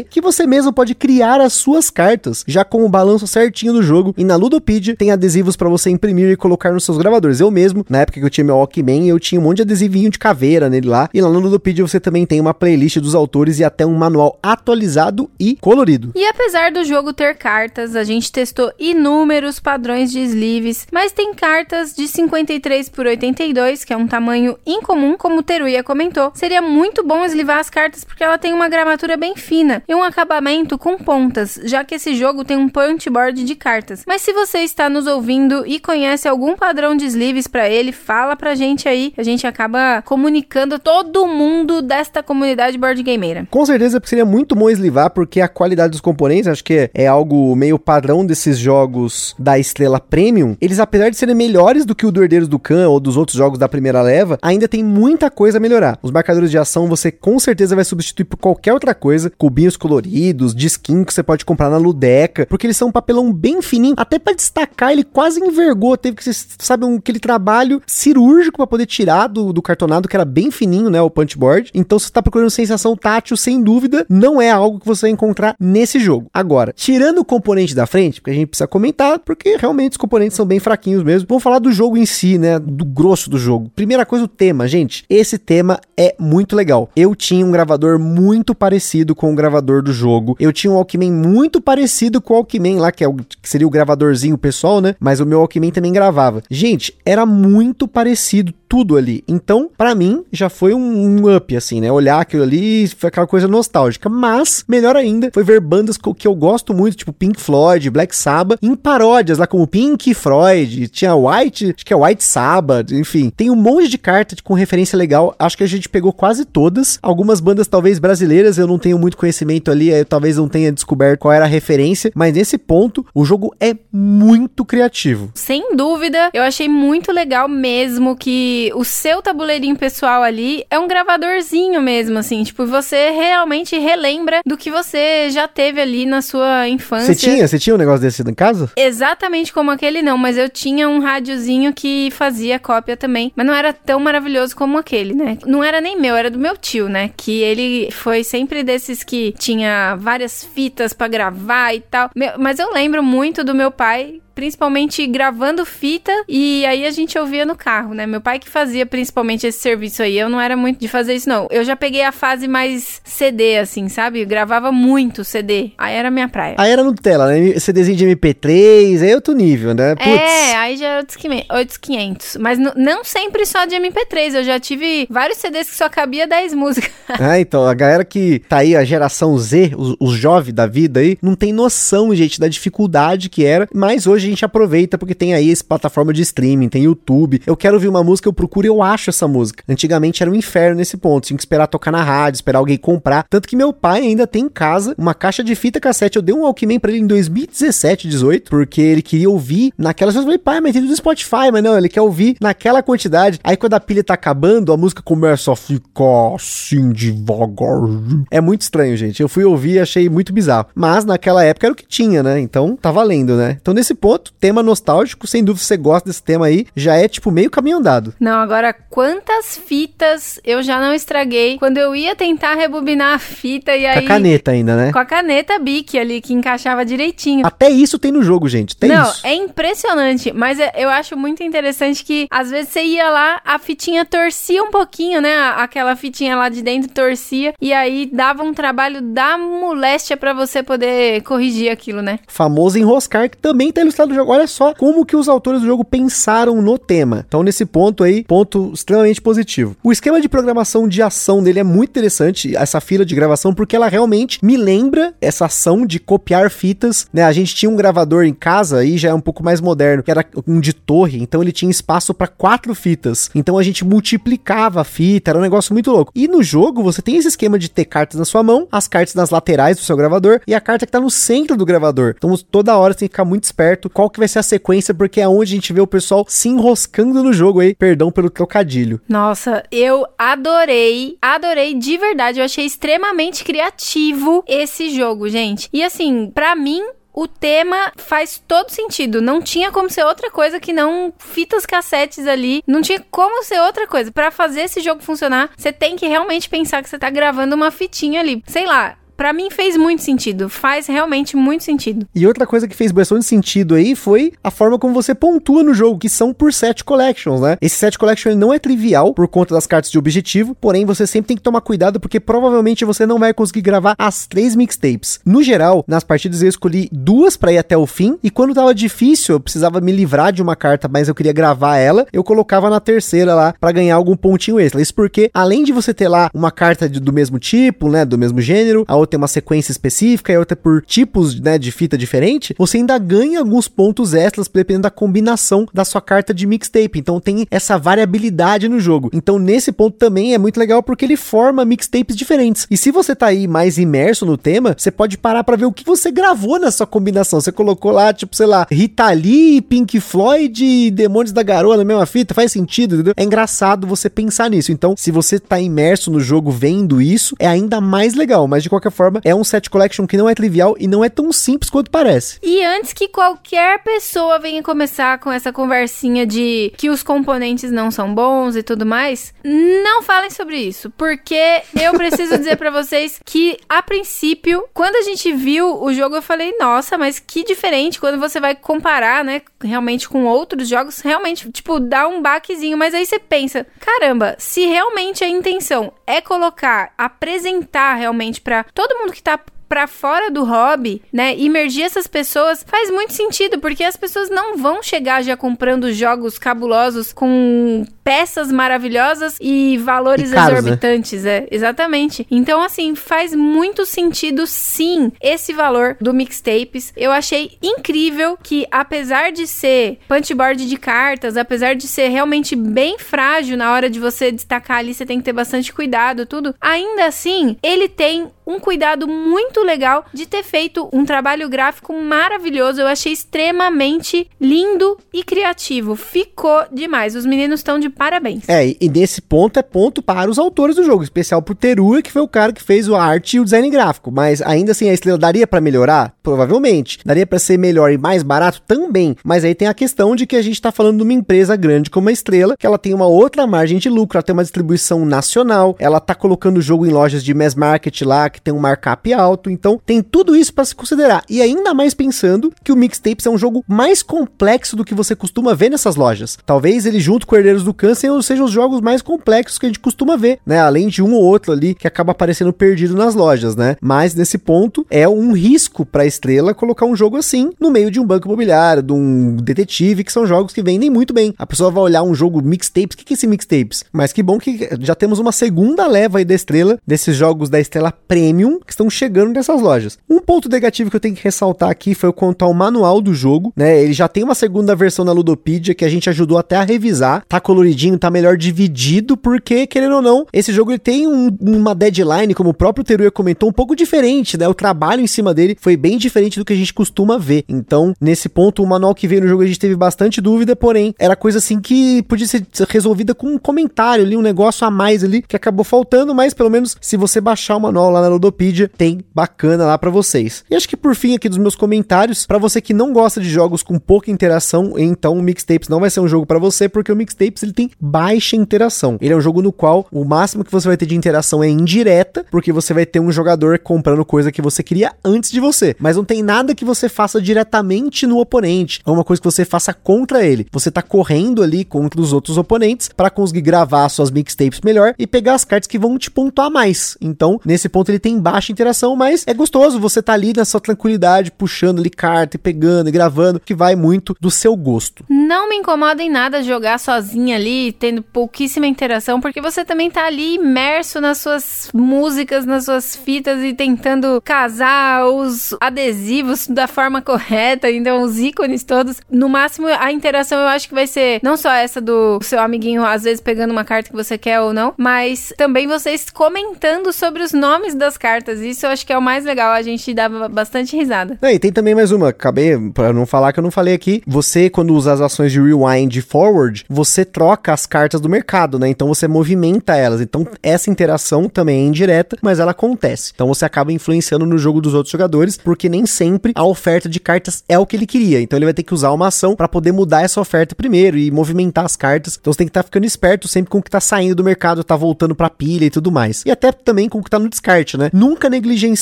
que 0.09 0.19
você 0.19 0.45
mesmo 0.45 0.73
pode 0.73 0.93
criar 0.93 1.39
as 1.39 1.53
suas 1.53 1.89
cartas, 1.89 2.43
já 2.45 2.65
com 2.65 2.83
o 2.83 2.89
balanço 2.89 3.25
certinho 3.27 3.71
do 3.71 3.81
jogo. 3.81 4.13
E 4.17 4.25
na 4.25 4.35
Ludopedia 4.35 4.93
tem 4.93 5.11
adesivos 5.11 5.55
para 5.55 5.69
você 5.69 5.89
imprimir 5.89 6.29
e 6.29 6.35
colocar 6.35 6.73
nos 6.73 6.83
seus 6.83 6.97
gravadores. 6.97 7.39
Eu 7.39 7.49
mesmo, 7.49 7.85
na 7.89 7.99
época 7.99 8.19
que 8.19 8.25
eu 8.25 8.29
tinha 8.29 8.43
meu 8.43 8.57
Walkman, 8.57 9.07
eu 9.07 9.17
tinha 9.19 9.39
um 9.39 9.43
monte 9.45 9.55
de 9.57 9.61
adesivinho 9.61 10.09
de 10.09 10.19
caveira 10.19 10.69
nele 10.69 10.89
lá. 10.89 11.09
E 11.13 11.21
lá 11.21 11.29
no 11.29 11.39
Ludopedia 11.39 11.87
você 11.87 11.99
também 11.99 12.25
tem 12.25 12.41
uma 12.41 12.53
playlist 12.53 12.97
dos 12.97 13.15
autores 13.15 13.59
e 13.59 13.63
até 13.63 13.85
um 13.85 13.95
manual 13.95 14.37
atualizado 14.43 15.31
e 15.39 15.55
colorido. 15.61 16.11
E 16.13 16.25
apesar 16.25 16.73
do 16.73 16.83
jogo 16.83 17.13
ter 17.13 17.37
cartas, 17.37 17.95
a 17.95 18.03
gente 18.03 18.29
testou 18.29 18.73
inúmeros 18.77 19.28
padrões 19.59 20.11
de 20.11 20.19
sleeves, 20.19 20.87
mas 20.91 21.11
tem 21.11 21.33
cartas 21.33 21.93
de 21.93 22.07
53 22.07 22.89
por 22.89 23.05
82, 23.05 23.83
que 23.83 23.93
é 23.93 23.97
um 23.97 24.07
tamanho 24.07 24.57
incomum, 24.65 25.15
como 25.17 25.39
o 25.39 25.43
Teruya 25.43 25.83
comentou. 25.83 26.31
Seria 26.33 26.61
muito 26.61 27.03
bom 27.03 27.23
eslivar 27.23 27.59
as 27.59 27.69
cartas 27.69 28.03
porque 28.03 28.23
ela 28.23 28.37
tem 28.37 28.53
uma 28.53 28.67
gramatura 28.67 29.15
bem 29.15 29.35
fina 29.35 29.83
e 29.87 29.93
um 29.93 30.03
acabamento 30.03 30.77
com 30.77 30.97
pontas, 30.97 31.59
já 31.63 31.83
que 31.83 31.95
esse 31.95 32.15
jogo 32.15 32.43
tem 32.43 32.57
um 32.57 32.67
punchboard 32.67 33.43
de 33.43 33.55
cartas. 33.55 34.03
Mas 34.07 34.21
se 34.21 34.33
você 34.33 34.59
está 34.59 34.89
nos 34.89 35.05
ouvindo 35.05 35.65
e 35.65 35.79
conhece 35.79 36.27
algum 36.27 36.55
padrão 36.55 36.95
de 36.95 37.05
sleeves 37.05 37.47
para 37.47 37.69
ele, 37.69 37.91
fala 37.91 38.35
pra 38.35 38.55
gente 38.55 38.87
aí. 38.87 39.13
A 39.17 39.23
gente 39.23 39.45
acaba 39.45 40.01
comunicando 40.01 40.79
todo 40.79 41.27
mundo 41.27 41.81
desta 41.81 42.23
comunidade 42.23 42.77
board 42.77 43.01
gameira. 43.03 43.47
Com 43.49 43.65
certeza 43.65 44.01
seria 44.03 44.25
muito 44.25 44.55
bom 44.55 44.69
eslivar, 44.69 45.11
porque 45.11 45.41
a 45.41 45.47
qualidade 45.47 45.91
dos 45.91 46.01
componentes, 46.01 46.47
acho 46.47 46.63
que 46.63 46.89
é 46.93 47.07
algo 47.07 47.55
meio 47.55 47.77
padrão 47.77 48.25
desses 48.25 48.57
jogos 48.57 49.18
da 49.37 49.57
Estrela 49.59 49.99
Premium. 49.99 50.55
Eles, 50.59 50.79
apesar 50.79 51.09
de 51.09 51.17
serem 51.17 51.35
melhores 51.35 51.85
do 51.85 51.95
que 51.95 52.05
o 52.05 52.11
do 52.11 52.21
Herdeiros 52.21 52.47
do 52.47 52.59
Khan 52.59 52.89
ou 52.89 52.99
dos 52.99 53.17
outros 53.17 53.37
jogos 53.37 53.59
da 53.59 53.69
primeira 53.69 54.01
leva, 54.01 54.37
ainda 54.41 54.67
tem 54.67 54.83
muita 54.83 55.29
coisa 55.29 55.57
a 55.57 55.61
melhorar. 55.61 55.99
Os 56.01 56.11
marcadores 56.11 56.51
de 56.51 56.57
ação 56.57 56.87
você 56.87 57.11
com 57.11 57.39
certeza 57.39 57.75
vai 57.75 57.85
substituir 57.85 58.25
por 58.25 58.37
qualquer 58.37 58.73
outra 58.73 58.93
coisa, 58.93 59.31
cubinhos 59.37 59.77
coloridos, 59.77 60.55
disquinho 60.55 61.05
que 61.05 61.13
você 61.13 61.23
pode 61.23 61.45
comprar 61.45 61.69
na 61.69 61.77
Ludeca, 61.77 62.45
porque 62.45 62.65
eles 62.65 62.77
são 62.77 62.89
um 62.89 62.91
papelão 62.91 63.31
bem 63.33 63.61
fininho, 63.61 63.95
até 63.97 64.19
para 64.19 64.33
destacar 64.33 64.91
ele 64.91 65.03
quase 65.03 65.39
envergou, 65.39 65.97
teve 65.97 66.15
que, 66.15 66.23
vocês 66.23 66.47
sabem, 66.59 66.95
aquele 66.95 67.19
trabalho 67.19 67.81
cirúrgico 67.85 68.57
para 68.57 68.67
poder 68.67 68.85
tirar 68.85 69.27
do, 69.27 69.51
do 69.53 69.61
cartonado, 69.61 70.07
que 70.07 70.15
era 70.15 70.25
bem 70.25 70.51
fininho, 70.51 70.89
né, 70.89 71.01
o 71.01 71.09
punchboard. 71.09 71.71
Então, 71.73 71.97
se 71.97 72.05
você 72.05 72.11
tá 72.11 72.21
procurando 72.21 72.49
sensação 72.49 72.95
tátil, 72.95 73.35
sem 73.37 73.61
dúvida, 73.61 74.05
não 74.09 74.41
é 74.41 74.49
algo 74.51 74.79
que 74.79 74.85
você 74.85 75.01
vai 75.01 75.11
encontrar 75.11 75.55
nesse 75.59 75.99
jogo. 75.99 76.29
Agora, 76.33 76.73
tirando 76.73 77.19
o 77.19 77.25
componente 77.25 77.75
da 77.75 77.85
frente, 77.85 78.19
porque 78.21 78.31
a 78.31 78.33
gente 78.33 78.47
precisa 78.47 78.67
comentar, 78.67 78.98
porque 79.25 79.55
realmente 79.55 79.91
os 79.91 79.97
componentes 79.97 80.35
são 80.35 80.45
bem 80.45 80.59
fraquinhos 80.59 81.03
mesmo. 81.03 81.27
Vamos 81.27 81.43
falar 81.43 81.59
do 81.59 81.71
jogo 81.71 81.97
em 81.97 82.05
si, 82.05 82.37
né, 82.37 82.59
do 82.59 82.83
grosso 82.83 83.29
do 83.29 83.37
jogo. 83.37 83.71
Primeira 83.75 84.05
coisa, 84.05 84.25
o 84.25 84.27
tema, 84.27 84.67
gente. 84.67 85.05
Esse 85.09 85.37
tema 85.37 85.79
é 85.95 86.15
muito 86.19 86.55
legal. 86.55 86.89
Eu 86.95 87.15
tinha 87.15 87.45
um 87.45 87.51
gravador 87.51 87.97
muito 87.97 88.53
parecido 88.53 89.15
com 89.15 89.31
o 89.31 89.35
gravador 89.35 89.81
do 89.81 89.93
jogo. 89.93 90.35
Eu 90.39 90.51
tinha 90.51 90.71
um 90.71 90.75
Walkman 90.75 91.11
muito 91.11 91.61
parecido 91.61 92.21
com 92.21 92.33
o 92.33 92.37
Walkman 92.37 92.79
lá, 92.79 92.91
que, 92.91 93.03
é 93.03 93.07
o, 93.07 93.13
que 93.15 93.49
seria 93.49 93.67
o 93.67 93.69
gravadorzinho 93.69 94.37
pessoal, 94.37 94.81
né? 94.81 94.95
Mas 94.99 95.19
o 95.19 95.25
meu 95.25 95.39
Walkman 95.39 95.71
também 95.71 95.93
gravava. 95.93 96.41
Gente, 96.49 96.93
era 97.05 97.25
muito 97.25 97.87
parecido 97.87 98.53
tudo 98.69 98.95
ali. 98.95 99.23
Então, 99.27 99.69
para 99.75 99.95
mim, 99.95 100.23
já 100.31 100.47
foi 100.47 100.75
um, 100.75 101.35
up, 101.35 101.57
assim, 101.57 101.81
né? 101.81 101.91
Olhar 101.91 102.21
aquilo 102.21 102.43
ali 102.43 102.87
foi 102.87 103.07
aquela 103.07 103.25
coisa 103.25 103.47
nostálgica. 103.47 104.07
Mas, 104.07 104.63
melhor 104.67 104.95
ainda, 104.95 105.31
foi 105.33 105.43
ver 105.43 105.59
bandas 105.59 105.97
que 105.97 106.27
eu 106.27 106.35
gosto 106.35 106.73
muito, 106.73 106.97
tipo 106.97 107.11
Pink 107.11 107.41
Floyd, 107.41 107.89
Black 107.89 108.15
Sabbath, 108.15 108.59
em 108.61 108.75
paródias 108.75 109.39
lá 109.39 109.47
como 109.47 109.65
Pink 109.65 110.13
Floyd, 110.13 110.87
tinha 110.89 111.15
White, 111.15 111.73
acho 111.75 111.85
que 111.85 111.93
é 111.93 111.95
White 111.95 112.23
Sabbath, 112.23 112.91
enfim. 112.91 113.31
Tem 113.35 113.49
um 113.49 113.55
monte 113.55 113.87
de 113.87 113.97
carta 113.97 114.35
com 114.43 114.53
referência 114.53 114.95
legal. 114.95 115.35
Acho 115.39 115.57
que 115.57 115.63
a 115.63 115.67
gente 115.67 115.89
pegou 115.89 116.13
quase 116.13 116.45
todas. 116.45 116.99
Algumas 117.01 117.39
bandas, 117.39 117.67
talvez 117.67 117.97
brasileiras, 117.97 118.57
eu 118.59 118.67
não 118.67 118.77
tenho 118.77 118.99
muito 118.99 119.17
conhecimento 119.17 119.71
ali, 119.71 119.89
eu 119.89 120.05
talvez 120.05 120.37
não 120.37 120.47
tenha 120.47 120.71
descoberto 120.71 121.19
qual 121.19 121.33
era 121.33 121.45
a 121.45 121.47
referência, 121.47 122.11
mas 122.13 122.33
nesse 122.33 122.57
ponto, 122.57 123.03
o 123.15 123.25
jogo 123.25 123.55
é 123.59 123.75
muito 123.91 124.63
criativo. 124.63 125.31
Sem 125.33 125.75
dúvida, 125.75 126.29
eu 126.33 126.43
achei 126.43 126.69
muito 126.69 127.11
legal 127.11 127.47
mesmo 127.47 128.15
que 128.15 128.58
o 128.75 128.83
seu 128.83 129.21
tabuleirinho 129.21 129.75
pessoal 129.75 130.23
ali 130.23 130.65
é 130.69 130.77
um 130.77 130.87
gravadorzinho 130.87 131.81
mesmo, 131.81 132.17
assim. 132.17 132.43
Tipo, 132.43 132.65
você 132.65 133.11
realmente 133.11 133.77
relembra 133.77 134.41
do 134.45 134.57
que 134.57 134.69
você 134.69 135.29
já 135.29 135.47
teve 135.47 135.81
ali 135.81 136.05
na 136.05 136.21
sua 136.21 136.67
infância. 136.67 137.13
Você 137.13 137.15
tinha? 137.15 137.47
Você 137.47 137.59
tinha 137.59 137.75
um 137.75 137.77
negócio 137.77 138.01
desse 138.01 138.21
em 138.21 138.33
casa? 138.33 138.71
Exatamente 138.75 139.53
como 139.53 139.71
aquele 139.71 140.01
não, 140.01 140.17
mas 140.17 140.37
eu 140.37 140.49
tinha 140.49 140.87
um 140.89 140.99
rádiozinho 140.99 141.73
que 141.73 142.09
fazia 142.11 142.59
cópia 142.59 142.97
também. 142.97 143.31
Mas 143.35 143.45
não 143.45 143.53
era 143.53 143.73
tão 143.73 143.99
maravilhoso 143.99 144.55
como 144.55 144.77
aquele, 144.77 145.13
né? 145.13 145.37
Não 145.45 145.63
era 145.63 145.79
nem 145.81 145.99
meu, 145.99 146.15
era 146.15 146.29
do 146.29 146.39
meu 146.39 146.57
tio, 146.57 146.89
né? 146.89 147.11
Que 147.15 147.41
ele 147.41 147.89
foi 147.91 148.23
sempre 148.23 148.63
desses 148.63 149.03
que 149.03 149.33
tinha 149.37 149.95
várias 149.95 150.43
fitas 150.43 150.93
para 150.93 151.07
gravar 151.07 151.73
e 151.73 151.81
tal. 151.81 152.09
Mas 152.37 152.59
eu 152.59 152.71
lembro 152.71 153.01
muito 153.03 153.43
do 153.43 153.55
meu 153.55 153.71
pai 153.71 154.21
principalmente 154.39 155.05
gravando 155.05 155.65
fita 155.65 156.13
e 156.25 156.65
aí 156.65 156.85
a 156.85 156.91
gente 156.91 157.19
ouvia 157.19 157.45
no 157.45 157.57
carro, 157.57 157.93
né? 157.93 158.07
Meu 158.07 158.21
pai 158.21 158.39
que 158.39 158.47
fazia 158.47 158.85
principalmente 158.85 159.45
esse 159.45 159.59
serviço 159.59 160.01
aí. 160.01 160.17
Eu 160.17 160.29
não 160.29 160.39
era 160.39 160.55
muito 160.55 160.79
de 160.79 160.87
fazer 160.87 161.13
isso, 161.13 161.27
não. 161.27 161.45
Eu 161.51 161.61
já 161.65 161.75
peguei 161.75 162.03
a 162.03 162.13
fase 162.13 162.47
mais 162.47 163.01
CD, 163.03 163.57
assim, 163.57 163.89
sabe? 163.89 164.21
Eu 164.21 164.25
gravava 164.25 164.71
muito 164.71 165.25
CD. 165.25 165.71
Aí 165.77 165.93
era 165.93 166.09
minha 166.09 166.29
praia. 166.29 166.55
Aí 166.57 166.71
era 166.71 166.81
Nutella, 166.81 167.27
né? 167.27 167.59
CDzinho 167.59 167.97
de 167.97 168.05
MP3, 168.05 169.01
aí 169.01 169.11
é 169.11 169.15
outro 169.15 169.33
nível, 169.33 169.73
né? 169.73 169.93
Putz. 169.95 170.07
É, 170.07 170.55
aí 170.55 170.77
já 170.77 170.87
era 170.87 171.05
outros 171.51 171.77
500. 171.77 172.37
Mas 172.39 172.57
não 172.57 173.03
sempre 173.03 173.45
só 173.45 173.65
de 173.65 173.75
MP3. 173.75 174.35
Eu 174.35 174.43
já 174.45 174.57
tive 174.57 175.05
vários 175.09 175.37
CDs 175.39 175.69
que 175.69 175.75
só 175.75 175.89
cabia 175.89 176.25
10 176.25 176.53
músicas. 176.53 176.91
ah, 177.09 177.37
então, 177.41 177.67
a 177.67 177.73
galera 177.73 178.05
que 178.05 178.39
tá 178.47 178.59
aí, 178.59 178.73
a 178.73 178.85
geração 178.85 179.37
Z, 179.37 179.73
os, 179.77 179.97
os 179.99 180.13
jovens 180.13 180.53
da 180.53 180.65
vida 180.65 181.01
aí, 181.01 181.17
não 181.21 181.35
tem 181.35 181.51
noção, 181.51 182.15
gente, 182.15 182.39
da 182.39 182.47
dificuldade 182.47 183.27
que 183.27 183.43
era. 183.43 183.67
Mas 183.73 184.07
hoje 184.07 184.27
a 184.27 184.28
gente 184.29 184.45
aproveita 184.45 184.97
porque 184.97 185.15
tem 185.15 185.33
aí 185.33 185.51
essa 185.51 185.63
plataforma 185.63 186.13
de 186.13 186.21
streaming, 186.21 186.69
tem 186.69 186.83
YouTube. 186.83 187.41
Eu 187.45 187.55
quero 187.55 187.75
ouvir 187.75 187.87
uma 187.87 188.03
música, 188.03 188.27
eu 188.27 188.33
procuro 188.33 188.67
e 188.67 188.69
eu 188.69 188.81
acho 188.81 189.09
essa 189.09 189.27
música. 189.27 189.63
Antigamente 189.67 190.21
era 190.23 190.31
um 190.31 190.35
inferno 190.35 190.77
nesse 190.77 190.97
ponto, 190.97 191.25
tinha 191.25 191.37
que 191.37 191.41
esperar 191.41 191.67
tocar 191.67 191.91
na 191.91 192.03
rádio, 192.03 192.37
esperar 192.37 192.59
alguém 192.59 192.77
comprar. 192.77 193.25
Tanto 193.29 193.47
que 193.47 193.55
meu 193.55 193.73
pai 193.73 194.01
ainda 194.01 194.25
tem 194.25 194.43
em 194.43 194.49
casa 194.49 194.95
uma 194.97 195.13
caixa 195.13 195.43
de 195.43 195.55
fita 195.55 195.79
cassete. 195.79 196.17
Eu 196.17 196.21
dei 196.21 196.33
um 196.33 196.41
Walkman 196.41 196.79
pra 196.79 196.91
ele 196.91 197.01
em 197.01 197.07
2017, 197.07 198.07
18, 198.07 198.49
porque 198.49 198.81
ele 198.81 199.01
queria 199.01 199.29
ouvir 199.29 199.73
naquelas 199.77 200.13
coisas. 200.13 200.25
Eu 200.25 200.31
falei, 200.31 200.39
pai, 200.39 200.61
mas 200.61 200.73
tem 200.73 200.81
tudo 200.81 200.91
no 200.91 200.97
Spotify, 200.97 201.51
mas 201.51 201.63
não, 201.63 201.77
ele 201.77 201.89
quer 201.89 202.01
ouvir 202.01 202.35
naquela 202.41 202.81
quantidade. 202.81 203.39
Aí 203.43 203.57
quando 203.57 203.73
a 203.73 203.79
pilha 203.79 204.03
tá 204.03 204.13
acabando, 204.13 204.71
a 204.71 204.77
música 204.77 205.01
começa 205.01 205.51
a 205.51 205.55
ficar 205.55 206.35
assim 206.35 206.91
devagarzinho. 206.91 208.25
É 208.31 208.41
muito 208.41 208.61
estranho, 208.61 208.95
gente. 208.97 209.21
Eu 209.21 209.29
fui 209.29 209.43
ouvir 209.43 209.73
e 209.73 209.79
achei 209.79 210.09
muito 210.09 210.33
bizarro. 210.33 210.67
Mas 210.75 211.05
naquela 211.05 211.43
época 211.43 211.67
era 211.67 211.73
o 211.73 211.75
que 211.75 211.85
tinha, 211.85 212.23
né? 212.23 212.39
Então 212.39 212.75
tá 212.75 212.91
valendo, 212.91 213.35
né? 213.35 213.57
Então 213.61 213.73
nesse 213.73 213.93
ponto, 213.93 214.18
outro 214.19 214.33
tema 214.39 214.61
nostálgico, 214.61 215.25
sem 215.25 215.43
dúvida 215.43 215.63
você 215.65 215.77
gosta 215.77 216.09
desse 216.09 216.21
tema 216.21 216.45
aí, 216.45 216.67
já 216.75 216.95
é 216.95 217.07
tipo 217.07 217.31
meio 217.31 217.49
caminho 217.49 217.77
andado. 217.77 218.13
Não, 218.19 218.39
agora 218.39 218.73
quantas 218.73 219.57
fitas 219.57 220.39
eu 220.43 220.61
já 220.61 220.79
não 220.79 220.93
estraguei 220.93 221.57
quando 221.57 221.77
eu 221.77 221.95
ia 221.95 222.15
tentar 222.15 222.55
rebobinar 222.55 223.15
a 223.15 223.19
fita 223.19 223.75
e 223.75 223.85
aí... 223.85 223.99
Com 224.01 224.05
a 224.05 224.15
caneta 224.15 224.51
ainda, 224.51 224.75
né? 224.75 224.91
Com 224.91 224.99
a 224.99 225.05
caneta 225.05 225.57
Bic 225.57 225.97
ali, 225.97 226.21
que 226.21 226.33
encaixava 226.33 226.85
direitinho. 226.85 227.45
Até 227.45 227.69
isso 227.69 227.97
tem 227.97 228.11
no 228.11 228.21
jogo, 228.21 228.47
gente, 228.47 228.75
tem 228.75 228.89
não, 228.89 229.09
isso. 229.09 229.25
é 229.25 229.33
impressionante, 229.33 230.31
mas 230.33 230.59
é, 230.59 230.71
eu 230.75 230.89
acho 230.89 231.17
muito 231.17 231.41
interessante 231.41 232.03
que 232.03 232.27
às 232.29 232.51
vezes 232.51 232.71
você 232.71 232.83
ia 232.83 233.09
lá, 233.09 233.41
a 233.45 233.57
fitinha 233.57 234.03
torcia 234.05 234.61
um 234.61 234.71
pouquinho, 234.71 235.21
né? 235.21 235.37
Aquela 235.55 235.95
fitinha 235.95 236.35
lá 236.35 236.49
de 236.49 236.61
dentro 236.61 236.91
torcia 236.91 237.53
e 237.61 237.71
aí 237.71 238.09
dava 238.11 238.43
um 238.43 238.53
trabalho 238.53 239.01
da 239.01 239.37
moléstia 239.37 240.17
para 240.17 240.33
você 240.33 240.61
poder 240.61 241.21
corrigir 241.23 241.71
aquilo, 241.71 242.01
né? 242.01 242.19
Famoso 242.27 242.77
enroscar, 242.77 243.29
que 243.29 243.37
também 243.37 243.71
tá 243.71 243.81
ilustrado 243.81 243.98
do 244.05 244.13
jogo. 244.13 244.31
Olha 244.31 244.47
só 244.47 244.73
como 244.73 245.05
que 245.05 245.15
os 245.15 245.27
autores 245.27 245.61
do 245.61 245.67
jogo 245.67 245.83
pensaram 245.83 246.61
no 246.61 246.77
tema. 246.77 247.25
Então, 247.27 247.43
nesse 247.43 247.65
ponto 247.65 248.03
aí, 248.03 248.23
ponto 248.23 248.71
extremamente 248.73 249.21
positivo. 249.21 249.75
O 249.83 249.91
esquema 249.91 250.21
de 250.21 250.29
programação 250.29 250.87
de 250.87 251.01
ação 251.01 251.41
dele 251.43 251.59
é 251.59 251.63
muito 251.63 251.89
interessante, 251.89 252.55
essa 252.55 252.79
fila 252.79 253.05
de 253.05 253.15
gravação, 253.15 253.53
porque 253.53 253.75
ela 253.75 253.87
realmente 253.87 254.39
me 254.43 254.57
lembra 254.57 255.13
essa 255.21 255.45
ação 255.45 255.85
de 255.85 255.99
copiar 255.99 256.49
fitas, 256.49 257.07
né? 257.13 257.23
A 257.23 257.31
gente 257.31 257.55
tinha 257.55 257.69
um 257.69 257.75
gravador 257.75 258.23
em 258.23 258.33
casa, 258.33 258.79
aí 258.79 258.97
já 258.97 259.09
é 259.09 259.13
um 259.13 259.21
pouco 259.21 259.43
mais 259.43 259.61
moderno, 259.61 260.03
que 260.03 260.11
era 260.11 260.25
um 260.47 260.59
de 260.59 260.73
torre, 260.73 261.21
então 261.21 261.41
ele 261.41 261.51
tinha 261.51 261.71
espaço 261.71 262.13
para 262.13 262.27
quatro 262.27 262.73
fitas. 262.75 263.29
Então 263.33 263.57
a 263.57 263.63
gente 263.63 263.85
multiplicava 263.85 264.81
a 264.81 264.83
fita, 264.83 265.31
era 265.31 265.39
um 265.39 265.41
negócio 265.41 265.73
muito 265.73 265.91
louco. 265.91 266.11
E 266.15 266.27
no 266.27 266.41
jogo, 266.43 266.83
você 266.83 267.01
tem 267.01 267.17
esse 267.17 267.27
esquema 267.27 267.57
de 267.57 267.69
ter 267.69 267.85
cartas 267.85 268.19
na 268.19 268.25
sua 268.25 268.43
mão, 268.43 268.67
as 268.71 268.87
cartas 268.87 269.15
nas 269.15 269.29
laterais 269.29 269.77
do 269.77 269.83
seu 269.83 269.97
gravador 269.97 270.41
e 270.47 270.53
a 270.53 270.61
carta 270.61 270.85
que 270.85 270.91
tá 270.91 270.99
no 270.99 271.09
centro 271.09 271.57
do 271.57 271.65
gravador. 271.65 272.15
Então 272.17 272.35
toda 272.51 272.77
hora 272.77 272.93
você 272.93 272.99
tem 272.99 273.07
que 273.07 273.13
ficar 273.13 273.25
muito 273.25 273.43
esperto 273.43 273.88
qual 273.89 274.09
que 274.09 274.19
vai 274.19 274.27
ser 274.27 274.39
a 274.39 274.43
sequência, 274.43 274.93
porque 274.93 275.21
é 275.21 275.27
onde 275.27 275.53
a 275.53 275.55
gente 275.55 275.73
vê 275.73 275.81
o 275.81 275.87
pessoal 275.87 276.25
se 276.27 276.49
enroscando 276.49 277.23
no 277.23 277.33
jogo 277.33 277.59
aí. 277.59 277.75
Perdão 277.75 278.11
pelo 278.11 278.29
trocadilho. 278.29 279.01
Nossa, 279.07 279.63
eu 279.71 280.05
adorei, 280.17 281.17
adorei 281.21 281.73
de 281.73 281.97
verdade. 281.97 282.39
Eu 282.39 282.45
achei 282.45 282.65
extremamente 282.65 283.43
criativo 283.43 284.43
esse 284.47 284.89
jogo, 284.91 285.29
gente. 285.29 285.69
E 285.73 285.83
assim, 285.83 286.31
para 286.33 286.55
mim, 286.55 286.81
o 287.13 287.27
tema 287.27 287.91
faz 287.97 288.41
todo 288.47 288.69
sentido. 288.69 289.21
Não 289.21 289.41
tinha 289.41 289.71
como 289.71 289.89
ser 289.89 290.05
outra 290.05 290.29
coisa 290.31 290.59
que 290.59 290.71
não 290.71 291.13
fitas 291.17 291.65
cassetes 291.65 292.25
ali. 292.27 292.63
Não 292.65 292.81
tinha 292.81 293.03
como 293.11 293.43
ser 293.43 293.59
outra 293.59 293.87
coisa. 293.87 294.11
Para 294.11 294.31
fazer 294.31 294.61
esse 294.61 294.79
jogo 294.79 295.01
funcionar, 295.01 295.49
você 295.57 295.73
tem 295.73 295.95
que 295.95 296.07
realmente 296.07 296.49
pensar 296.49 296.81
que 296.81 296.89
você 296.89 296.97
tá 296.97 297.09
gravando 297.09 297.55
uma 297.55 297.71
fitinha 297.71 298.21
ali. 298.21 298.43
Sei 298.47 298.65
lá, 298.65 298.97
para 299.19 299.33
mim 299.33 299.49
fez 299.51 299.75
muito 299.75 300.01
sentido. 300.01 300.47
Faz 300.47 300.87
realmente 300.87 301.35
muito 301.35 301.65
sentido. 301.65 302.07
E 302.15 302.25
outra 302.25 302.47
coisa 302.47 302.69
que 302.69 302.75
fez 302.75 302.89
bastante 302.89 303.25
sentido 303.25 303.75
aí 303.75 303.93
foi 303.93 304.31
a 304.41 304.49
forma 304.49 304.79
como 304.79 304.93
você 304.93 305.13
pontua 305.13 305.61
no 305.61 305.73
jogo, 305.73 305.99
que 305.99 306.07
são 306.07 306.33
por 306.33 306.53
set 306.53 306.85
collections, 306.85 307.41
né? 307.41 307.57
Esse 307.59 307.75
set 307.75 307.99
collection 307.99 308.33
não 308.33 308.53
é 308.53 308.57
trivial 308.57 309.13
por 309.13 309.27
conta 309.27 309.53
das 309.53 309.67
cartas 309.67 309.91
de 309.91 309.99
objetivo, 309.99 310.55
porém 310.55 310.85
você 310.85 311.05
sempre 311.05 311.27
tem 311.27 311.35
que 311.35 311.43
tomar 311.43 311.59
cuidado 311.59 311.99
porque 311.99 312.17
provavelmente 312.17 312.85
você 312.85 313.05
não 313.05 313.19
vai 313.19 313.33
conseguir 313.33 313.59
gravar 313.59 313.93
as 313.97 314.25
três 314.25 314.55
mixtapes. 314.55 315.19
No 315.25 315.43
geral, 315.43 315.83
nas 315.85 316.05
partidas 316.05 316.41
eu 316.41 316.47
escolhi 316.47 316.87
duas 316.89 317.35
para 317.35 317.51
ir 317.51 317.57
até 317.57 317.75
o 317.75 317.85
fim 317.85 318.17
e 318.23 318.29
quando 318.29 318.55
tava 318.55 318.73
difícil, 318.73 319.35
eu 319.35 319.39
precisava 319.41 319.81
me 319.81 319.91
livrar 319.91 320.31
de 320.31 320.41
uma 320.41 320.55
carta, 320.55 320.87
mas 320.87 321.09
eu 321.09 321.13
queria 321.13 321.33
gravar 321.33 321.75
ela, 321.75 322.07
eu 322.13 322.23
colocava 322.23 322.69
na 322.69 322.79
terceira 322.79 323.35
lá 323.35 323.53
para 323.59 323.73
ganhar 323.73 323.95
algum 323.95 324.15
pontinho 324.15 324.61
extra. 324.61 324.81
Isso 324.81 324.95
porque 324.95 325.29
além 325.33 325.65
de 325.65 325.73
você 325.73 325.93
ter 325.93 326.07
lá 326.07 326.29
uma 326.33 326.51
carta 326.51 326.87
de, 326.87 327.01
do 327.01 327.11
mesmo 327.11 327.37
tipo, 327.37 327.89
né, 327.89 328.05
do 328.05 328.17
mesmo 328.17 328.39
gênero, 328.39 328.85
a 328.87 328.95
outra 328.95 329.08
tem 329.09 329.17
uma 329.17 329.27
sequência 329.27 329.71
específica 329.71 330.31
e 330.31 330.37
outra 330.37 330.55
por 330.55 330.81
tipos 330.81 331.39
né, 331.39 331.57
de 331.57 331.71
fita 331.71 331.97
diferente, 331.97 332.55
você 332.57 332.77
ainda 332.77 332.97
ganha 332.97 333.39
alguns 333.39 333.67
pontos 333.67 334.13
extras 334.13 334.47
dependendo 334.47 334.83
da 334.83 334.89
combinação 334.89 335.67
da 335.73 335.83
sua 335.83 336.01
carta 336.01 336.33
de 336.33 336.45
mixtape. 336.45 336.99
Então 336.99 337.19
tem 337.19 337.45
essa 337.51 337.77
variabilidade 337.77 338.67
no 338.67 338.79
jogo. 338.79 339.09
Então 339.13 339.39
nesse 339.39 339.71
ponto 339.71 339.97
também 339.97 340.33
é 340.33 340.37
muito 340.37 340.59
legal 340.59 340.81
porque 340.83 341.05
ele 341.05 341.17
forma 341.17 341.65
mixtapes 341.65 342.15
diferentes. 342.15 342.67
E 342.69 342.77
se 342.77 342.91
você 342.91 343.15
tá 343.15 343.27
aí 343.27 343.47
mais 343.47 343.77
imerso 343.77 344.25
no 344.25 344.37
tema, 344.37 344.75
você 344.77 344.91
pode 344.91 345.17
parar 345.17 345.43
para 345.43 345.57
ver 345.57 345.65
o 345.65 345.73
que 345.73 345.85
você 345.85 346.11
gravou 346.11 346.59
na 346.59 346.71
sua 346.71 346.87
combinação. 346.87 347.41
Você 347.41 347.51
colocou 347.51 347.91
lá, 347.91 348.13
tipo, 348.13 348.35
sei 348.35 348.45
lá, 348.45 348.67
Rita 348.69 349.09
Lee, 349.11 349.61
Pink 349.61 349.99
Floyd 349.99 350.63
e 350.63 350.91
Demônios 350.91 351.31
da 351.31 351.43
Garoa 351.43 351.77
na 351.77 351.83
mesma 351.83 352.05
fita. 352.05 352.33
Faz 352.33 352.51
sentido, 352.51 352.95
entendeu? 352.95 353.13
É 353.15 353.23
engraçado 353.23 353.87
você 353.87 354.09
pensar 354.09 354.49
nisso. 354.49 354.71
Então, 354.71 354.95
se 354.97 355.11
você 355.11 355.39
tá 355.39 355.59
imerso 355.59 356.11
no 356.11 356.19
jogo 356.19 356.51
vendo 356.51 357.01
isso, 357.01 357.35
é 357.39 357.47
ainda 357.47 357.81
mais 357.81 358.13
legal. 358.13 358.47
Mas 358.47 358.63
de 358.63 358.69
qualquer 358.69 358.91
forma, 358.99 359.21
é 359.23 359.33
um 359.33 359.45
set 359.45 359.69
collection 359.69 360.05
que 360.05 360.17
não 360.17 360.27
é 360.27 360.35
trivial 360.35 360.75
e 360.77 360.85
não 360.85 361.05
é 361.05 361.07
tão 361.07 361.31
simples 361.31 361.69
quanto 361.69 361.89
parece. 361.89 362.37
E 362.43 362.61
antes 362.65 362.91
que 362.91 363.07
qualquer 363.07 363.81
pessoa 363.81 364.37
venha 364.37 364.61
começar 364.61 365.19
com 365.19 365.31
essa 365.31 365.53
conversinha 365.53 366.25
de 366.25 366.73
que 366.75 366.89
os 366.89 367.01
componentes 367.01 367.71
não 367.71 367.91
são 367.91 368.13
bons 368.13 368.57
e 368.57 368.63
tudo 368.63 368.85
mais, 368.85 369.33
não 369.41 370.03
falem 370.03 370.29
sobre 370.29 370.57
isso, 370.57 370.89
porque 370.97 371.61
eu 371.79 371.93
preciso 371.93 372.37
dizer 372.37 372.57
para 372.57 372.69
vocês 372.69 373.21
que 373.23 373.57
a 373.69 373.81
princípio, 373.81 374.65
quando 374.73 374.95
a 374.97 375.01
gente 375.01 375.31
viu 375.31 375.81
o 375.81 375.93
jogo, 375.93 376.17
eu 376.17 376.21
falei, 376.21 376.57
nossa, 376.59 376.97
mas 376.97 377.19
que 377.19 377.45
diferente 377.45 377.99
quando 377.99 378.19
você 378.19 378.39
vai 378.39 378.53
comparar, 378.53 379.23
né, 379.23 379.41
realmente 379.61 380.09
com 380.09 380.25
outros 380.25 380.67
jogos, 380.67 380.99
realmente, 380.99 381.49
tipo, 381.51 381.79
dá 381.79 382.05
um 382.05 382.21
baquezinho, 382.21 382.77
mas 382.77 382.93
aí 382.93 383.05
você 383.05 383.17
pensa, 383.17 383.65
caramba, 383.79 384.35
se 384.37 384.65
realmente 384.65 385.23
a 385.23 385.29
intenção 385.29 385.93
é 386.05 386.19
colocar, 386.19 386.91
apresentar 386.97 387.93
realmente 387.93 388.41
para 388.41 388.65
mundo 388.97 389.13
que 389.13 389.23
tá 389.23 389.39
para 389.69 389.85
fora 389.85 390.31
do 390.31 390.43
hobby, 390.43 391.01
né, 391.13 391.35
imergir 391.37 391.85
essas 391.85 392.07
pessoas 392.07 392.65
faz 392.67 392.89
muito 392.89 393.13
sentido, 393.13 393.59
porque 393.59 393.83
as 393.83 393.95
pessoas 393.95 394.29
não 394.29 394.57
vão 394.57 394.81
chegar 394.81 395.23
já 395.23 395.37
comprando 395.37 395.93
jogos 395.93 396.39
cabulosos 396.39 397.13
com 397.13 397.85
peças 398.03 398.51
maravilhosas 398.51 399.37
e 399.39 399.77
valores 399.77 400.31
E 400.31 400.33
caros, 400.33 400.51
né? 400.53 400.57
exorbitantes, 400.59 401.25
é, 401.25 401.47
exatamente. 401.51 402.25
Então, 402.31 402.59
assim, 402.61 402.95
faz 402.95 403.35
muito 403.35 403.85
sentido 403.85 404.47
sim 404.47 405.11
esse 405.21 405.53
valor 405.53 405.95
do 406.01 406.11
mixtapes. 406.11 406.91
Eu 406.97 407.11
achei 407.11 407.51
incrível 407.61 408.35
que, 408.41 408.65
apesar 408.71 409.31
de 409.31 409.45
ser 409.45 409.99
punchboard 410.07 410.67
de 410.67 410.77
cartas, 410.77 411.37
apesar 411.37 411.75
de 411.75 411.87
ser 411.87 412.07
realmente 412.07 412.55
bem 412.55 412.97
frágil 412.97 413.55
na 413.55 413.71
hora 413.71 413.87
de 413.87 413.99
você 413.99 414.31
destacar 414.31 414.77
ali, 414.79 414.95
você 414.95 415.05
tem 415.05 415.19
que 415.19 415.25
ter 415.25 415.33
bastante 415.33 415.71
cuidado, 415.71 416.25
tudo. 416.25 416.55
Ainda 416.59 417.05
assim, 417.05 417.57
ele 417.61 417.87
tem 417.87 418.27
um 418.47 418.59
cuidado 418.59 419.07
muito 419.07 419.58
legal 419.63 420.05
de 420.13 420.25
ter 420.25 420.43
feito 420.43 420.89
um 420.93 421.05
trabalho 421.05 421.49
gráfico 421.49 421.93
maravilhoso. 422.01 422.81
Eu 422.81 422.87
achei 422.87 423.13
extremamente 423.13 424.29
lindo 424.39 424.97
e 425.13 425.23
criativo. 425.23 425.95
Ficou 425.95 426.63
demais. 426.71 427.15
Os 427.15 427.25
meninos 427.25 427.59
estão 427.59 427.79
de 427.79 427.89
parabéns. 427.89 428.47
É, 428.47 428.67
e- 428.79 428.89
nesse 428.89 429.21
ponto 429.21 429.59
é 429.59 429.63
ponto 429.63 430.01
para 430.01 430.29
os 430.29 430.37
autores 430.39 430.75
do 430.75 430.83
jogo, 430.83 431.03
especial 431.03 431.41
pro 431.41 431.55
Teruya, 431.55 432.01
que 432.01 432.11
foi 432.11 432.21
o 432.21 432.27
cara 432.27 432.53
que 432.53 432.61
fez 432.63 432.89
a 432.89 433.01
arte 433.01 433.37
e 433.37 433.39
o 433.39 433.43
design 433.43 433.69
gráfico. 433.69 434.11
Mas 434.11 434.41
ainda 434.41 434.71
assim, 434.71 434.89
a 434.89 434.93
estrela 434.93 435.17
daria 435.17 435.47
pra 435.47 435.61
melhorar? 435.61 436.13
Provavelmente. 436.23 436.99
Daria 437.05 437.25
pra 437.27 437.39
ser 437.39 437.57
melhor 437.57 437.91
e 437.91 437.97
mais 437.97 438.23
barato? 438.23 438.61
Também. 438.61 439.15
Mas 439.23 439.43
aí 439.43 439.53
tem 439.55 439.67
a 439.67 439.73
questão 439.73 440.15
de 440.15 440.25
que 440.25 440.35
a 440.35 440.41
gente 440.41 440.61
tá 440.61 440.71
falando 440.71 440.97
de 440.97 441.03
uma 441.03 441.13
empresa 441.13 441.55
grande 441.55 441.89
como 441.89 442.09
a 442.09 442.11
Estrela, 442.11 442.55
que 442.57 442.65
ela 442.65 442.77
tem 442.77 442.93
uma 442.93 443.07
outra 443.07 443.45
margem 443.47 443.77
de 443.77 443.89
lucro, 443.89 444.17
ela 444.17 444.23
tem 444.23 444.33
uma 444.33 444.43
distribuição 444.43 445.05
nacional, 445.05 445.75
ela 445.79 445.99
tá 445.99 446.13
colocando 446.15 446.57
o 446.57 446.61
jogo 446.61 446.85
em 446.85 446.89
lojas 446.91 447.23
de 447.23 447.33
mass 447.33 447.55
market 447.55 448.01
lá, 448.01 448.29
que 448.29 448.41
tem 448.41 448.53
um 448.53 448.59
markup 448.59 449.11
alto. 449.13 449.48
Então, 449.51 449.79
tem 449.85 450.01
tudo 450.01 450.35
isso 450.35 450.53
pra 450.53 450.65
se 450.65 450.75
considerar. 450.75 451.23
E 451.29 451.41
ainda 451.41 451.73
mais 451.73 451.93
pensando 451.93 452.51
que 452.63 452.71
o 452.71 452.75
Mixtapes 452.75 453.25
é 453.25 453.29
um 453.29 453.37
jogo 453.37 453.63
mais 453.67 454.01
complexo 454.01 454.75
do 454.75 454.85
que 454.85 454.93
você 454.93 455.15
costuma 455.15 455.53
ver 455.53 455.69
nessas 455.69 455.95
lojas. 455.95 456.37
Talvez 456.45 456.85
ele 456.85 456.99
junto 456.99 457.27
com 457.27 457.35
Herdeiros 457.35 457.63
do 457.63 457.73
Câncer 457.73 458.09
sejam 458.21 458.45
os 458.45 458.51
jogos 458.51 458.81
mais 458.81 459.01
complexos 459.01 459.57
que 459.57 459.65
a 459.65 459.69
gente 459.69 459.79
costuma 459.79 460.15
ver, 460.15 460.39
né? 460.45 460.59
Além 460.59 460.87
de 460.87 461.01
um 461.01 461.13
ou 461.13 461.23
outro 461.23 461.51
ali 461.51 461.75
que 461.75 461.87
acaba 461.87 462.11
aparecendo 462.11 462.51
perdido 462.51 462.95
nas 462.95 463.15
lojas, 463.15 463.55
né? 463.55 463.75
Mas 463.81 464.15
nesse 464.15 464.37
ponto 464.37 464.85
é 464.89 465.07
um 465.07 465.33
risco 465.33 465.85
pra 465.85 466.05
Estrela 466.05 466.53
colocar 466.53 466.85
um 466.85 466.95
jogo 466.95 467.17
assim 467.17 467.51
no 467.59 467.69
meio 467.69 467.91
de 467.91 467.99
um 467.99 468.05
banco 468.05 468.27
imobiliário, 468.27 468.83
de 468.83 468.93
um 468.93 469.35
detetive, 469.35 470.03
que 470.03 470.11
são 470.11 470.25
jogos 470.25 470.53
que 470.53 470.63
vendem 470.63 470.89
muito 470.89 471.13
bem. 471.13 471.33
A 471.37 471.45
pessoa 471.45 471.71
vai 471.71 471.83
olhar 471.83 472.03
um 472.03 472.13
jogo 472.13 472.41
mixtapes, 472.41 472.95
o 472.95 472.97
que 472.97 473.05
que 473.05 473.13
é 473.13 473.15
esse 473.15 473.27
mixtapes? 473.27 473.83
Mas 473.91 474.11
que 474.13 474.23
bom 474.23 474.37
que 474.37 474.69
já 474.79 474.95
temos 474.95 475.19
uma 475.19 475.31
segunda 475.31 475.87
leva 475.87 476.17
aí 476.19 476.25
da 476.25 476.33
Estrela, 476.33 476.77
desses 476.85 477.15
jogos 477.15 477.49
da 477.49 477.59
Estrela 477.59 477.91
Premium 477.91 478.59
que 478.59 478.71
estão 478.71 478.89
chegando 478.89 479.33
nessas 479.39 479.61
lojas. 479.61 479.97
Um 480.09 480.19
ponto 480.19 480.47
negativo 480.49 480.89
que 480.89 480.95
eu 480.95 480.99
tenho 480.99 481.15
que 481.15 481.23
ressaltar 481.23 481.69
aqui 481.69 481.95
foi 481.95 482.11
quanto 482.13 482.43
ao 482.45 482.53
manual 482.53 483.01
do 483.01 483.13
jogo, 483.13 483.51
né? 483.55 483.81
Ele 483.81 483.93
já 483.93 484.07
tem 484.07 484.23
uma 484.23 484.35
segunda 484.35 484.75
versão 484.75 485.03
na 485.03 485.11
Ludopedia 485.11 485.73
que 485.73 485.85
a 485.85 485.89
gente 485.89 486.09
ajudou 486.09 486.37
até 486.37 486.55
a 486.55 486.63
revisar. 486.63 487.23
Tá 487.27 487.39
coloridinho, 487.39 487.97
tá 487.97 488.09
melhor 488.09 488.37
dividido, 488.37 489.17
porque, 489.17 489.65
querendo 489.65 489.95
ou 489.95 490.01
não, 490.01 490.25
esse 490.31 490.51
jogo 490.53 490.71
ele 490.71 490.79
tem 490.79 491.07
um- 491.07 491.35
uma 491.41 491.73
deadline, 491.73 492.33
como 492.33 492.49
o 492.49 492.53
próprio 492.53 492.83
Teruya 492.83 493.11
comentou, 493.11 493.49
um 493.49 493.53
pouco 493.53 493.75
diferente, 493.75 494.37
né? 494.37 494.47
O 494.47 494.53
trabalho 494.53 495.01
em 495.01 495.07
cima 495.07 495.33
dele 495.33 495.57
foi 495.59 495.75
bem 495.77 495.97
diferente 495.97 496.37
do 496.37 496.45
que 496.45 496.53
a 496.53 496.55
gente 496.55 496.73
costuma 496.73 497.17
ver. 497.17 497.43
Então, 497.47 497.93
nesse 497.99 498.27
ponto, 498.29 498.61
o 498.61 498.67
manual 498.67 498.93
que 498.93 499.07
veio 499.07 499.21
no 499.21 499.27
jogo 499.27 499.43
a 499.43 499.47
gente 499.47 499.59
teve 499.59 499.75
bastante 499.75 500.19
dúvida, 500.21 500.55
porém, 500.55 500.93
era 500.99 501.15
coisa 501.15 501.37
assim 501.37 501.59
que 501.59 502.03
podia 502.03 502.27
ser 502.27 502.45
resolvida 502.67 503.15
com 503.15 503.27
um 503.27 503.37
comentário 503.37 504.03
ali, 504.03 504.15
um 504.17 504.21
negócio 504.21 504.65
a 504.67 504.71
mais 504.71 505.03
ali, 505.03 505.21
que 505.21 505.35
acabou 505.35 505.63
faltando, 505.63 506.13
mas 506.13 506.33
pelo 506.33 506.49
menos 506.49 506.75
se 506.81 506.97
você 506.97 507.21
baixar 507.21 507.55
o 507.55 507.59
manual 507.61 507.89
lá 507.91 508.01
na 508.01 508.07
Ludopedia, 508.09 508.69
tem 508.77 508.99
bacana 509.13 509.28
lá 509.57 509.77
pra 509.77 509.89
vocês. 509.89 510.43
E 510.49 510.55
acho 510.55 510.67
que 510.67 510.77
por 510.77 510.95
fim 510.95 511.15
aqui 511.15 511.29
dos 511.29 511.37
meus 511.37 511.55
comentários, 511.55 512.25
pra 512.25 512.37
você 512.37 512.61
que 512.61 512.73
não 512.73 512.93
gosta 512.93 513.21
de 513.21 513.29
jogos 513.29 513.63
com 513.63 513.79
pouca 513.79 514.11
interação, 514.11 514.73
então 514.77 515.17
o 515.17 515.21
Mixtapes 515.21 515.69
não 515.69 515.79
vai 515.79 515.89
ser 515.89 515.99
um 515.99 516.07
jogo 516.07 516.25
pra 516.25 516.39
você, 516.39 516.67
porque 516.67 516.91
o 516.91 516.95
Mixtapes 516.95 517.43
ele 517.43 517.53
tem 517.53 517.71
baixa 517.79 518.35
interação. 518.35 518.97
Ele 519.01 519.13
é 519.13 519.17
um 519.17 519.21
jogo 519.21 519.41
no 519.41 519.51
qual 519.51 519.87
o 519.91 520.03
máximo 520.03 520.43
que 520.43 520.51
você 520.51 520.67
vai 520.67 520.77
ter 520.77 520.85
de 520.85 520.95
interação 520.95 521.43
é 521.43 521.49
indireta, 521.49 522.25
porque 522.31 522.51
você 522.51 522.73
vai 522.73 522.85
ter 522.85 522.99
um 522.99 523.11
jogador 523.11 523.59
comprando 523.59 524.03
coisa 524.05 524.31
que 524.31 524.41
você 524.41 524.63
queria 524.63 524.91
antes 525.03 525.31
de 525.31 525.39
você, 525.39 525.75
mas 525.79 525.95
não 525.95 526.05
tem 526.05 526.21
nada 526.23 526.55
que 526.55 526.65
você 526.65 526.89
faça 526.89 527.21
diretamente 527.21 528.05
no 528.07 528.19
oponente, 528.19 528.81
é 528.85 528.91
uma 528.91 529.03
coisa 529.03 529.21
que 529.21 529.29
você 529.29 529.45
faça 529.45 529.73
contra 529.73 530.25
ele. 530.25 530.47
Você 530.51 530.71
tá 530.71 530.81
correndo 530.81 531.43
ali 531.43 531.63
contra 531.63 531.99
os 531.99 532.13
outros 532.13 532.37
oponentes 532.37 532.89
pra 532.95 533.09
conseguir 533.09 533.41
gravar 533.41 533.89
suas 533.89 534.11
mixtapes 534.11 534.61
melhor 534.63 534.93
e 534.97 535.07
pegar 535.07 535.35
as 535.35 535.43
cartas 535.43 535.67
que 535.67 535.79
vão 535.79 535.97
te 535.97 536.09
pontuar 536.09 536.49
mais. 536.49 536.97
Então, 537.01 537.39
nesse 537.45 537.69
ponto 537.69 537.89
ele 537.89 537.99
tem 537.99 538.19
baixa 538.19 538.51
interação, 538.51 538.95
mas 538.95 539.08
é 539.25 539.33
gostoso, 539.33 539.79
você 539.79 540.01
tá 540.01 540.13
ali 540.13 540.33
na 540.35 540.45
sua 540.45 540.59
tranquilidade, 540.59 541.31
puxando 541.31 541.79
ali 541.79 541.89
carta 541.89 542.37
e 542.37 542.39
pegando 542.39 542.89
e 542.89 542.91
gravando, 542.91 543.39
que 543.39 543.55
vai 543.55 543.75
muito 543.75 544.15
do 544.19 544.31
seu 544.31 544.55
gosto. 544.55 545.05
Não 545.09 545.49
me 545.49 545.55
incomoda 545.55 546.01
em 546.01 546.09
nada 546.09 546.43
jogar 546.43 546.79
sozinha 546.79 547.35
ali, 547.35 547.71
tendo 547.71 548.01
pouquíssima 548.01 548.67
interação, 548.67 549.19
porque 549.19 549.41
você 549.41 549.65
também 549.65 549.89
tá 549.89 550.05
ali 550.05 550.35
imerso 550.35 551.01
nas 551.01 551.19
suas 551.19 551.69
músicas, 551.73 552.45
nas 552.45 552.65
suas 552.65 552.95
fitas 552.95 553.43
e 553.43 553.53
tentando 553.53 554.21
casar 554.23 555.07
os 555.07 555.55
adesivos 555.59 556.47
da 556.47 556.67
forma 556.67 557.01
correta, 557.01 557.69
então 557.69 558.01
os 558.01 558.19
ícones 558.19 558.63
todos. 558.63 559.01
No 559.09 559.29
máximo, 559.29 559.67
a 559.67 559.91
interação 559.91 560.39
eu 560.39 560.47
acho 560.47 560.67
que 560.67 560.75
vai 560.75 560.87
ser 560.87 561.19
não 561.23 561.37
só 561.37 561.51
essa 561.51 561.81
do 561.81 562.19
seu 562.21 562.39
amiguinho, 562.39 562.85
às 562.85 563.03
vezes 563.03 563.21
pegando 563.21 563.51
uma 563.51 563.65
carta 563.65 563.89
que 563.89 563.95
você 563.95 564.17
quer 564.17 564.41
ou 564.41 564.53
não, 564.53 564.73
mas 564.77 565.33
também 565.37 565.67
vocês 565.67 566.09
comentando 566.09 566.91
sobre 566.93 567.23
os 567.23 567.33
nomes 567.33 567.75
das 567.75 567.97
cartas. 567.97 568.41
Isso 568.41 568.65
eu 568.65 568.69
acho 568.69 568.85
que 568.85 568.93
é 568.93 568.97
o 568.99 569.01
mais 569.01 569.25
legal, 569.25 569.53
a 569.53 569.61
gente 569.61 569.93
dava 569.93 570.27
bastante 570.29 570.75
risada. 570.75 571.17
É, 571.21 571.33
e 571.33 571.39
tem 571.39 571.51
também 571.51 571.73
mais 571.73 571.91
uma, 571.91 572.09
acabei, 572.09 572.57
pra 572.71 572.93
não 572.93 573.05
falar 573.05 573.33
que 573.33 573.39
eu 573.39 573.43
não 573.43 573.51
falei 573.51 573.73
aqui, 573.73 574.03
você 574.05 574.49
quando 574.49 574.73
usa 574.73 574.93
as 574.93 575.01
ações 575.01 575.31
de 575.31 575.41
rewind 575.41 575.95
e 575.95 576.01
forward, 576.01 576.65
você 576.69 577.03
troca 577.03 577.53
as 577.53 577.65
cartas 577.65 578.01
do 578.01 578.09
mercado, 578.09 578.59
né? 578.59 578.69
Então 578.69 578.87
você 578.87 579.07
movimenta 579.07 579.75
elas. 579.75 580.01
Então 580.01 580.27
essa 580.43 580.69
interação 580.69 581.27
também 581.27 581.63
é 581.63 581.67
indireta, 581.67 582.17
mas 582.21 582.39
ela 582.39 582.51
acontece. 582.51 583.11
Então 583.15 583.27
você 583.27 583.45
acaba 583.45 583.71
influenciando 583.71 584.25
no 584.25 584.37
jogo 584.37 584.61
dos 584.61 584.73
outros 584.73 584.91
jogadores, 584.91 585.37
porque 585.37 585.69
nem 585.69 585.85
sempre 585.85 586.33
a 586.35 586.43
oferta 586.43 586.89
de 586.89 586.99
cartas 586.99 587.43
é 587.47 587.57
o 587.57 587.65
que 587.65 587.75
ele 587.75 587.87
queria. 587.87 588.21
Então 588.21 588.37
ele 588.37 588.45
vai 588.45 588.53
ter 588.53 588.63
que 588.63 588.73
usar 588.73 588.91
uma 588.91 589.07
ação 589.07 589.35
para 589.35 589.47
poder 589.47 589.71
mudar 589.71 590.03
essa 590.03 590.19
oferta 590.19 590.55
primeiro 590.55 590.97
e 590.97 591.09
movimentar 591.09 591.65
as 591.65 591.75
cartas. 591.75 592.17
Então 592.19 592.33
você 592.33 592.39
tem 592.39 592.47
que 592.47 592.51
estar 592.51 592.63
tá 592.63 592.67
ficando 592.67 592.85
esperto 592.85 593.27
sempre 593.27 593.49
com 593.49 593.59
o 593.59 593.63
que 593.63 593.71
tá 593.71 593.79
saindo 593.79 594.15
do 594.15 594.23
mercado, 594.23 594.63
tá 594.63 594.75
voltando 594.75 595.15
pra 595.15 595.29
pilha 595.29 595.65
e 595.65 595.69
tudo 595.69 595.91
mais. 595.91 596.23
E 596.25 596.31
até 596.31 596.51
também 596.51 596.89
com 596.89 596.99
o 596.99 597.03
que 597.03 597.09
tá 597.09 597.19
no 597.19 597.29
descarte, 597.29 597.77
né? 597.77 597.89
Nunca 597.93 598.29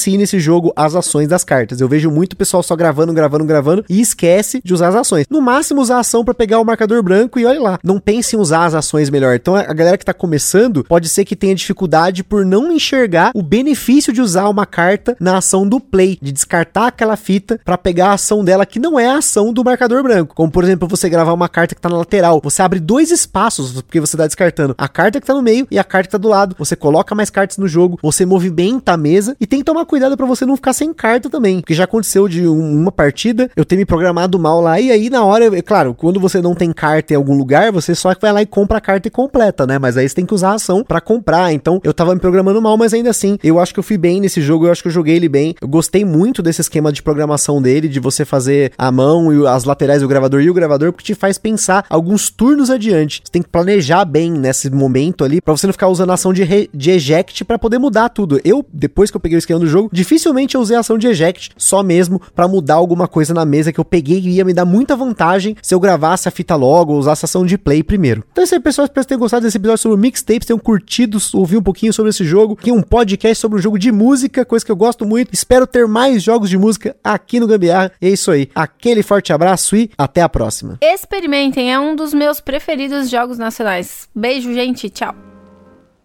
negligencie 0.08 0.18
nesse 0.18 0.40
jogo 0.40 0.72
as 0.76 0.96
ações 0.96 1.28
das 1.28 1.44
cartas. 1.44 1.82
Eu 1.82 1.90
vejo 1.90 2.10
muito 2.10 2.38
pessoal 2.38 2.64
só 2.64 2.76
gravando, 2.76 3.14
gravando, 3.14 3.46
gravando 3.46 3.86
e 3.90 4.00
esquece 4.00 4.62
de 4.64 4.74
usar 4.74 4.90
as 4.90 4.96
ações. 4.96 5.26
No 5.30 5.42
máximo 5.42 5.82
usar 5.82 5.98
a 5.98 6.00
ação 6.00 6.24
para 6.24 6.34
pegar 6.34 6.60
o 6.60 6.66
marcador 6.66 7.04
branco 7.04 7.40
e 7.40 7.46
olha 7.46 7.62
lá. 7.62 7.80
Não 7.84 8.00
pense 8.00 8.36
em 8.36 8.40
usar 8.40 8.66
as 8.66 8.74
ações 8.74 9.10
melhor. 9.10 9.36
Então 9.36 9.56
a 9.56 9.74
galera 9.74 9.98
que 9.98 10.06
tá 10.06 10.14
começando 10.14 10.84
pode 10.84 11.10
ser 11.10 11.26
que 11.26 11.36
tenha 11.36 11.56
dificuldade 11.56 12.24
por 12.24 12.46
não 12.46 12.72
enxergar 12.72 13.32
o 13.36 13.44
benefício 13.44 14.14
de 14.14 14.22
usar 14.22 14.48
uma 14.50 14.66
carta 14.66 15.16
na 15.20 15.38
ação 15.38 15.68
do 15.68 15.80
play, 15.80 16.18
de 16.22 16.32
descartar 16.32 16.88
aquela 16.88 17.18
fita 17.18 17.60
para 17.66 17.78
pegar 17.78 18.10
a 18.10 18.14
ação 18.14 18.44
dela 18.44 18.66
que 18.66 18.80
não 18.80 19.00
é 19.00 19.08
a 19.08 19.18
ação 19.18 19.52
do 19.52 19.64
marcador 19.64 20.04
branco. 20.04 20.36
Como 20.36 20.52
por 20.52 20.64
exemplo, 20.64 20.88
você 20.88 21.10
gravar 21.10 21.34
uma 21.34 21.50
carta 21.50 21.76
que 21.76 21.82
tá 21.82 21.90
na 21.90 21.98
lateral, 21.98 22.40
você 22.44 22.62
abre 22.62 22.80
dois 22.80 23.12
espaços 23.12 23.82
porque 23.82 24.00
você 24.00 24.16
tá 24.16 24.26
descartando 24.26 24.76
a 24.78 24.88
carta 24.88 25.20
que 25.20 25.28
tá 25.28 25.34
no 25.34 25.42
meio 25.42 25.68
e 25.70 25.80
a 25.80 25.84
carta 25.84 26.08
que 26.08 26.12
tá 26.12 26.18
do 26.18 26.28
lado. 26.28 26.56
Você 26.58 26.76
coloca 26.76 27.16
mais 27.16 27.30
cartas 27.30 27.58
no 27.58 27.68
jogo, 27.68 28.00
você 28.02 28.26
movimenta 28.26 28.94
a 28.94 28.98
mesa 28.98 29.36
e 29.40 29.48
tem 29.48 29.60
que 29.60 29.66
tomar 29.66 29.86
cuidado 29.86 29.97
para 30.18 30.26
você 30.26 30.46
não 30.46 30.56
ficar 30.56 30.74
sem 30.74 30.94
carta 30.94 31.30
também, 31.30 31.62
porque 31.62 31.74
já 31.74 31.84
aconteceu 31.84 32.28
de 32.28 32.48
um, 32.48 32.82
uma 32.82 32.92
partida 32.92 33.50
eu 33.56 33.66
ter 33.66 33.76
me 33.76 33.86
programado 33.86 34.40
mal 34.40 34.62
lá 34.62 34.80
e 34.80 34.92
aí 34.92 35.10
na 35.10 35.24
hora, 35.24 35.58
é 35.58 35.62
claro, 35.62 35.94
quando 35.94 36.20
você 36.20 36.42
não 36.42 36.56
tem 36.56 36.72
carta 36.72 37.14
em 37.14 37.16
algum 37.18 37.38
lugar, 37.38 37.72
você 37.72 37.96
só 37.96 38.14
vai 38.20 38.32
lá 38.32 38.42
e 38.42 38.46
compra 38.46 38.78
a 38.78 38.82
carta 38.82 39.08
e 39.08 39.12
completa, 39.12 39.66
né? 39.66 39.78
Mas 39.80 39.98
aí 39.98 40.08
você 40.08 40.16
tem 40.16 40.26
que 40.26 40.34
usar 40.34 40.52
a 40.52 40.54
ação 40.54 40.84
para 40.84 41.02
comprar. 41.02 41.52
Então 41.54 41.80
eu 41.84 41.94
tava 41.94 42.14
me 42.14 42.20
programando 42.20 42.62
mal, 42.62 42.78
mas 42.78 42.94
ainda 42.94 43.10
assim, 43.10 43.38
eu 43.44 43.60
acho 43.60 43.74
que 43.74 43.80
eu 43.80 43.84
fui 43.84 43.98
bem 43.98 44.20
nesse 44.20 44.42
jogo, 44.42 44.68
eu 44.68 44.72
acho 44.72 44.82
que 44.82 44.88
eu 44.88 44.92
joguei 44.92 45.16
ele 45.16 45.30
bem. 45.30 45.56
Eu 45.62 45.68
gostei 45.68 46.06
muito 46.06 46.42
desse 46.42 46.62
esquema 46.62 46.92
de 46.92 47.02
programação 47.02 47.62
dele, 47.62 47.88
de 47.88 48.00
você 48.00 48.26
fazer 48.26 48.72
a 48.78 48.92
mão 48.92 49.34
e 49.34 49.48
as 49.48 49.64
laterais 49.64 50.02
do 50.02 50.08
gravador 50.08 50.42
e 50.42 50.50
o 50.50 50.54
gravador, 50.54 50.92
porque 50.92 51.06
te 51.06 51.16
faz 51.16 51.38
pensar 51.38 51.86
alguns 51.90 52.30
turnos 52.30 52.70
adiante. 52.70 53.22
Você 53.24 53.32
tem 53.32 53.42
que 53.42 53.50
planejar 53.50 54.06
bem 54.06 54.32
nesse 54.32 54.70
momento 54.70 55.24
ali, 55.24 55.42
para 55.42 55.56
você 55.56 55.68
não 55.68 55.74
ficar 55.74 55.88
usando 55.88 56.12
a 56.12 56.14
ação 56.14 56.34
de, 56.34 56.44
re, 56.44 56.70
de 56.74 56.92
eject 56.92 57.44
para 57.46 57.58
poder 57.58 57.78
mudar 57.78 58.10
tudo. 58.10 58.40
Eu, 58.44 58.66
depois 58.72 59.10
que 59.10 59.18
eu 59.18 59.22
peguei 59.22 59.38
o 59.38 59.40
esquema 59.40 59.60
do 59.60 59.68
jogo, 59.68 59.87
dificilmente 59.92 60.56
eu 60.56 60.62
usei 60.62 60.76
a 60.78 60.80
ação 60.80 60.98
de 60.98 61.08
eject 61.08 61.52
só 61.58 61.84
mesmo 61.84 62.22
para 62.36 62.48
mudar 62.48 62.76
alguma 62.76 63.08
coisa 63.08 63.34
na 63.34 63.46
mesa 63.46 63.72
que 63.72 63.80
eu 63.80 63.86
peguei 63.86 64.20
e 64.20 64.30
ia 64.36 64.46
me 64.46 64.54
dar 64.54 64.66
muita 64.66 64.96
vantagem 64.96 65.56
se 65.62 65.74
eu 65.74 65.80
gravasse 65.80 66.28
a 66.28 66.32
fita 66.32 66.56
logo 66.56 66.94
ou 66.94 67.00
usasse 67.00 67.26
a 67.26 67.28
ação 67.28 67.46
de 67.46 67.58
play 67.58 67.84
primeiro. 67.84 68.24
Então 68.32 68.42
é 68.42 68.46
isso 68.46 68.56
aí, 68.56 68.60
pessoal. 68.60 68.86
Espero 68.86 69.04
que 69.04 69.10
tenham 69.10 69.20
gostado 69.20 69.46
desse 69.46 69.58
episódio 69.58 69.82
sobre 69.82 69.98
mixtapes, 69.98 70.46
tenham 70.46 70.60
curtido, 70.60 71.18
ouvir 71.34 71.58
um 71.58 71.64
pouquinho 71.64 71.94
sobre 71.94 72.10
esse 72.10 72.24
jogo. 72.24 72.58
Aqui 72.60 72.72
um 72.72 72.82
podcast 72.82 73.40
sobre 73.40 73.58
um 73.60 73.62
jogo 73.62 73.78
de 73.78 73.92
música, 73.92 74.46
coisa 74.46 74.66
que 74.66 74.72
eu 74.72 74.76
gosto 74.76 75.06
muito. 75.06 75.34
Espero 75.34 75.68
ter 75.68 75.88
mais 75.88 76.24
jogos 76.24 76.50
de 76.50 76.58
música 76.58 76.96
aqui 77.04 77.40
no 77.40 77.48
Gambiarra. 77.48 77.92
E 78.02 78.08
é 78.08 78.10
isso 78.10 78.32
aí. 78.32 78.50
Aquele 78.54 79.04
forte 79.04 79.34
abraço 79.34 79.76
e 79.76 79.90
até 79.98 80.22
a 80.22 80.30
próxima. 80.30 80.78
Experimentem, 80.82 81.74
é 81.74 81.80
um 81.80 81.96
dos 81.96 82.14
meus 82.14 82.40
preferidos 82.40 83.10
jogos 83.10 83.38
nacionais. 83.38 84.08
Beijo, 84.16 84.54
gente. 84.54 84.90
Tchau. 84.90 85.37